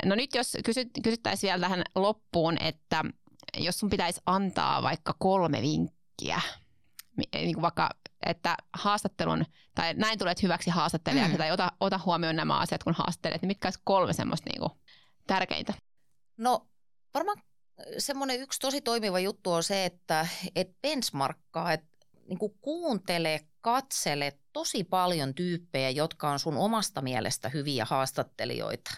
No 0.04 0.14
nyt 0.14 0.35
jos 0.35 0.57
kysyt, 0.64 0.88
kysyttäisiin 1.02 1.48
vielä 1.48 1.61
tähän 1.61 1.83
loppuun, 1.94 2.57
että 2.62 3.04
jos 3.59 3.78
sun 3.78 3.90
pitäisi 3.90 4.20
antaa 4.26 4.83
vaikka 4.83 5.14
kolme 5.18 5.62
vinkkiä, 5.62 6.40
niin 7.35 7.54
kuin 7.54 7.62
vaikka, 7.62 7.90
että 8.26 8.57
haastattelun, 8.72 9.44
tai 9.74 9.94
näin 9.94 10.18
tulet 10.18 10.42
hyväksi 10.42 10.70
haastattelijaksi, 10.70 11.33
mm. 11.33 11.38
tai 11.38 11.52
ota, 11.52 11.72
ota 11.80 12.00
huomioon 12.04 12.37
nämä 12.37 12.59
asiat, 12.59 12.85
kun 12.85 12.94
haastattelet, 12.94 13.42
niin 13.42 13.48
mitkä 13.48 13.66
olisi 13.66 13.80
kolme 13.85 14.12
semmoista 14.12 14.50
niin 14.50 14.61
kuin, 14.61 14.72
tärkeintä? 15.26 15.74
No 16.37 16.66
varmaan 17.14 17.38
semmoinen 17.98 18.40
yksi 18.40 18.61
tosi 18.61 18.80
toimiva 18.80 19.20
juttu 19.20 19.52
on 19.52 19.62
se, 19.62 19.85
että 19.85 20.26
et 20.57 20.68
benchmarkkaa, 20.83 21.72
että 21.72 21.94
niin 22.28 22.38
kuin 22.38 22.54
kuuntele, 22.61 23.40
katsele 23.61 24.38
tosi 24.52 24.85
paljon 24.85 25.35
tyyppejä, 25.35 25.90
jotka 25.90 26.30
on 26.30 26.38
sun 26.38 26.57
omasta 26.57 27.02
mielestä 27.02 27.48
hyviä 27.48 27.85
haastattelijoita. 27.85 28.90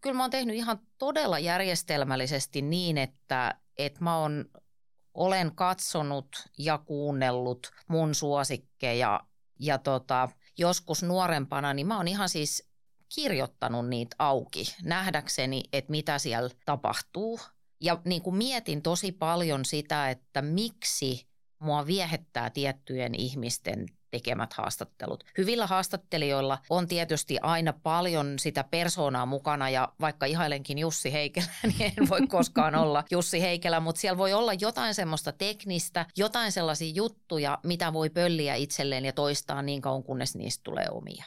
Kyllä 0.00 0.16
mä 0.16 0.22
oon 0.22 0.30
tehnyt 0.30 0.56
ihan 0.56 0.80
todella 0.98 1.38
järjestelmällisesti 1.38 2.62
niin, 2.62 2.98
että, 2.98 3.54
että 3.78 4.04
mä 4.04 4.18
oon, 4.18 4.44
olen 5.14 5.54
katsonut 5.54 6.28
ja 6.58 6.78
kuunnellut 6.78 7.70
mun 7.88 8.14
suosikkeja 8.14 9.20
ja 9.60 9.78
tota, 9.78 10.28
joskus 10.58 11.02
nuorempana, 11.02 11.74
niin 11.74 11.86
mä 11.86 11.96
oon 11.96 12.08
ihan 12.08 12.28
siis 12.28 12.70
kirjoittanut 13.14 13.88
niitä 13.88 14.16
auki 14.18 14.74
nähdäkseni, 14.82 15.62
että 15.72 15.90
mitä 15.90 16.18
siellä 16.18 16.50
tapahtuu. 16.64 17.40
Ja 17.80 18.00
niin 18.04 18.22
kuin 18.22 18.36
mietin 18.36 18.82
tosi 18.82 19.12
paljon 19.12 19.64
sitä, 19.64 20.10
että 20.10 20.42
miksi 20.42 21.28
mua 21.58 21.86
viehettää 21.86 22.50
tiettyjen 22.50 23.14
ihmisten 23.14 23.86
tekemät 24.10 24.52
haastattelut. 24.52 25.24
Hyvillä 25.38 25.66
haastattelijoilla 25.66 26.58
on 26.70 26.86
tietysti 26.86 27.38
aina 27.42 27.72
paljon 27.72 28.38
sitä 28.38 28.64
persoonaa 28.64 29.26
mukana 29.26 29.70
ja 29.70 29.88
vaikka 30.00 30.26
ihailenkin 30.26 30.78
Jussi 30.78 31.12
Heikelä, 31.12 31.46
niin 31.78 31.92
en 31.98 32.08
voi 32.08 32.26
koskaan 32.26 32.74
olla 32.74 33.04
Jussi 33.10 33.42
Heikelä, 33.42 33.80
mutta 33.80 34.00
siellä 34.00 34.18
voi 34.18 34.32
olla 34.32 34.52
jotain 34.60 34.94
semmoista 34.94 35.32
teknistä, 35.32 36.06
jotain 36.16 36.52
sellaisia 36.52 36.92
juttuja, 36.94 37.58
mitä 37.62 37.92
voi 37.92 38.10
pölliä 38.10 38.54
itselleen 38.54 39.04
ja 39.04 39.12
toistaa 39.12 39.62
niin 39.62 39.80
kauan, 39.80 40.02
kunnes 40.02 40.36
niistä 40.36 40.60
tulee 40.64 40.86
omia. 40.90 41.24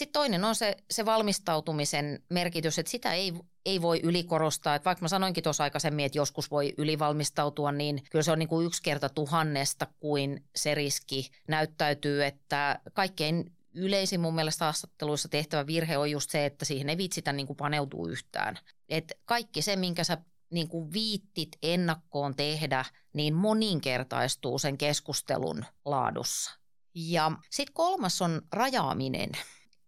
Sitten 0.00 0.20
toinen 0.20 0.44
on 0.44 0.54
se, 0.54 0.76
se 0.90 1.04
valmistautumisen 1.04 2.22
merkitys, 2.28 2.78
että 2.78 2.90
sitä 2.90 3.12
ei, 3.12 3.32
ei 3.66 3.82
voi 3.82 4.00
ylikorostaa. 4.02 4.74
Että 4.74 4.84
vaikka 4.84 5.02
mä 5.04 5.08
sanoinkin 5.08 5.44
tuossa 5.44 5.64
aikaisemmin, 5.64 6.04
että 6.04 6.18
joskus 6.18 6.50
voi 6.50 6.74
ylivalmistautua, 6.78 7.72
niin 7.72 8.02
kyllä 8.10 8.22
se 8.22 8.32
on 8.32 8.38
niin 8.38 8.48
kuin 8.48 8.66
yksi 8.66 8.82
kerta 8.82 9.08
tuhannesta 9.08 9.86
kuin 10.00 10.44
se 10.56 10.74
riski 10.74 11.30
näyttäytyy, 11.48 12.24
että 12.24 12.80
kaikkein 12.92 13.52
yleisin 13.74 14.20
mun 14.20 14.34
mielestä 14.34 14.64
haastatteluissa 14.64 15.28
tehtävä 15.28 15.66
virhe 15.66 15.98
on 15.98 16.10
just 16.10 16.30
se, 16.30 16.46
että 16.46 16.64
siihen 16.64 16.88
ei 16.88 16.96
viitsitä 16.96 17.32
niin 17.32 17.46
kuin 17.46 17.56
paneutua 17.56 18.08
yhtään. 18.08 18.58
Et 18.88 19.12
kaikki 19.24 19.62
se, 19.62 19.76
minkä 19.76 20.04
sä 20.04 20.18
niin 20.50 20.68
kuin 20.68 20.92
viittit 20.92 21.56
ennakkoon 21.62 22.36
tehdä, 22.36 22.84
niin 23.12 23.34
moninkertaistuu 23.34 24.58
sen 24.58 24.78
keskustelun 24.78 25.64
laadussa. 25.84 26.58
Ja 26.94 27.32
sitten 27.50 27.74
kolmas 27.74 28.22
on 28.22 28.42
rajaaminen 28.52 29.30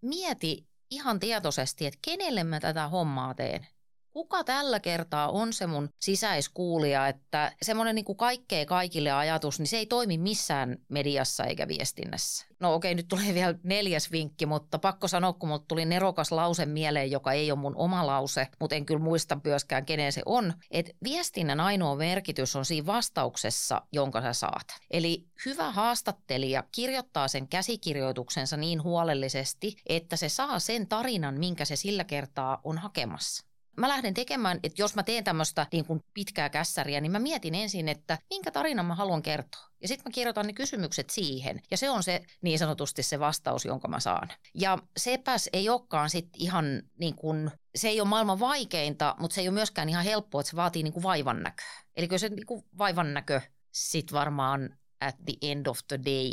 mieti 0.03 0.69
ihan 0.91 1.21
tietoisesti, 1.21 1.87
että 1.87 1.99
kenelle 2.03 2.45
mä 2.45 2.61
tätä 2.61 2.88
hommaa 2.88 3.35
teen 3.35 3.67
kuka 4.12 4.44
tällä 4.44 4.81
kertaa 4.81 5.29
on 5.29 5.53
se 5.53 5.66
mun 5.66 5.88
sisäiskuulija, 6.01 7.09
että 7.09 7.53
semmoinen 7.62 7.94
niin 7.94 8.16
kaikkea 8.16 8.66
kaikille 8.66 9.11
ajatus, 9.11 9.59
niin 9.59 9.66
se 9.66 9.77
ei 9.77 9.87
toimi 9.87 10.18
missään 10.18 10.77
mediassa 10.88 11.44
eikä 11.44 11.68
viestinnässä. 11.68 12.46
No 12.61 12.75
okei, 12.75 12.94
nyt 12.94 13.09
tulee 13.09 13.35
vielä 13.35 13.55
neljäs 13.62 14.12
vinkki, 14.12 14.46
mutta 14.46 14.79
pakko 14.79 15.09
sanoa, 15.09 15.33
kun 15.33 15.48
mulle 15.48 15.62
tuli 15.68 15.85
nerokas 15.85 16.33
lause 16.33 16.66
mieleen, 16.66 17.11
joka 17.11 17.33
ei 17.33 17.51
ole 17.51 17.59
mun 17.59 17.77
oma 17.77 18.07
lause, 18.07 18.48
mutta 18.61 18.77
en 18.77 18.87
kyllä 18.87 19.01
muista 19.01 19.38
myöskään, 19.44 19.87
kenen 19.87 20.12
se 20.12 20.22
on. 20.27 20.55
Että 20.70 20.92
viestinnän 21.05 21.61
ainoa 21.61 21.96
merkitys 21.96 22.57
on 22.57 22.64
siinä 22.64 22.87
vastauksessa, 22.87 23.83
jonka 23.92 24.20
sä 24.20 24.33
saat. 24.33 24.66
Eli 24.90 25.27
hyvä 25.46 25.70
haastattelija 25.70 26.64
kirjoittaa 26.72 27.29
sen 27.29 27.48
käsikirjoituksensa 27.48 28.57
niin 28.57 28.83
huolellisesti, 28.83 29.77
että 29.87 30.16
se 30.16 30.29
saa 30.29 30.59
sen 30.59 30.88
tarinan, 30.88 31.38
minkä 31.38 31.64
se 31.64 31.77
sillä 31.77 32.05
kertaa 32.05 32.61
on 32.64 32.79
hakemassa. 32.79 33.52
Mä 33.76 33.88
lähden 33.88 34.14
tekemään, 34.14 34.61
että 34.62 34.82
jos 34.82 34.94
mä 34.94 35.02
teen 35.02 35.24
tämmöistä 35.24 35.66
niin 35.72 35.85
kuin 35.85 36.04
pitkää 36.14 36.48
kässäriä, 36.48 37.00
niin 37.00 37.12
mä 37.12 37.18
mietin 37.18 37.54
ensin, 37.54 37.88
että 37.88 38.18
minkä 38.30 38.50
tarinan 38.50 38.87
mä 38.87 38.94
haluan 38.94 39.22
kertoa. 39.22 39.68
Ja 39.80 39.88
sitten 39.88 40.11
mä 40.11 40.14
kirjoitan 40.14 40.46
ne 40.46 40.52
kysymykset 40.52 41.11
siihen. 41.11 41.61
Ja 41.70 41.76
se 41.76 41.90
on 41.90 42.02
se 42.02 42.22
niin 42.42 42.58
sanotusti 42.58 43.02
se 43.02 43.20
vastaus, 43.20 43.64
jonka 43.64 43.88
mä 43.88 44.00
saan. 44.00 44.28
Ja 44.54 44.78
sepäs 44.96 45.48
ei 45.52 45.68
olekaan 45.68 46.11
sitten 46.11 46.42
ihan 46.42 46.82
niin 46.98 47.14
kuin, 47.14 47.50
se 47.74 47.88
ei 47.88 48.00
ole 48.00 48.08
maailman 48.08 48.40
vaikeinta, 48.40 49.14
mutta 49.18 49.35
se 49.35 49.40
ei 49.40 49.48
ole 49.48 49.54
myöskään 49.54 49.88
ihan 49.88 50.04
helppoa, 50.04 50.40
että 50.40 50.50
se 50.50 50.56
vaatii 50.56 50.82
niin 50.82 50.92
kuin 50.92 51.02
vaivan 51.02 51.42
näköä. 51.42 51.82
Eli 51.96 52.08
kyllä 52.08 52.18
se 52.18 52.28
niin 52.28 52.46
kuin 52.46 52.64
vaivan 52.78 53.14
näkö 53.14 53.40
sitten 53.70 54.18
varmaan 54.18 54.78
at 55.00 55.16
the 55.24 55.35
end 55.42 55.66
of 55.66 55.78
the 55.88 56.00
day 56.04 56.30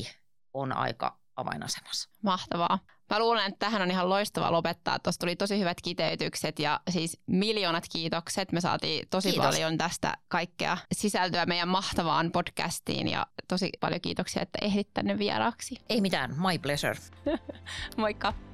on 0.54 0.72
aika 0.72 1.20
avainasemassa. 1.36 2.10
Mahtavaa. 2.24 2.80
Mä 3.10 3.20
luulen, 3.20 3.46
että 3.46 3.60
tähän 3.60 3.82
on 3.82 3.92
ihan 3.92 4.10
loistava 4.10 4.52
lopettaa. 4.52 5.00
Tuossa 5.00 5.20
tuli 5.20 5.36
tosi 5.36 5.60
hyvät 5.60 5.82
kiteytykset 5.82 6.60
ja 6.60 6.80
siis 6.90 7.20
miljoonat 7.28 7.84
kiitokset. 7.92 8.52
Me 8.52 8.62
saatiin 8.62 9.08
tosi 9.10 9.30
Kiitos. 9.30 9.46
paljon 9.46 9.78
tästä 9.78 10.18
kaikkea 10.28 10.78
sisältöä 10.92 11.46
meidän 11.46 11.68
mahtavaan 11.68 12.32
podcastiin 12.32 13.08
ja 13.08 13.28
tosi 13.48 13.70
paljon 13.80 14.02
kiitoksia, 14.02 14.42
että 14.42 14.60
ehdit 14.62 14.94
tänne 14.94 15.18
vieraaksi. 15.20 15.76
Ei 15.90 16.02
mitään, 16.02 16.36
my 16.38 16.60
pleasure. 16.60 16.96
Moikka. 17.98 18.49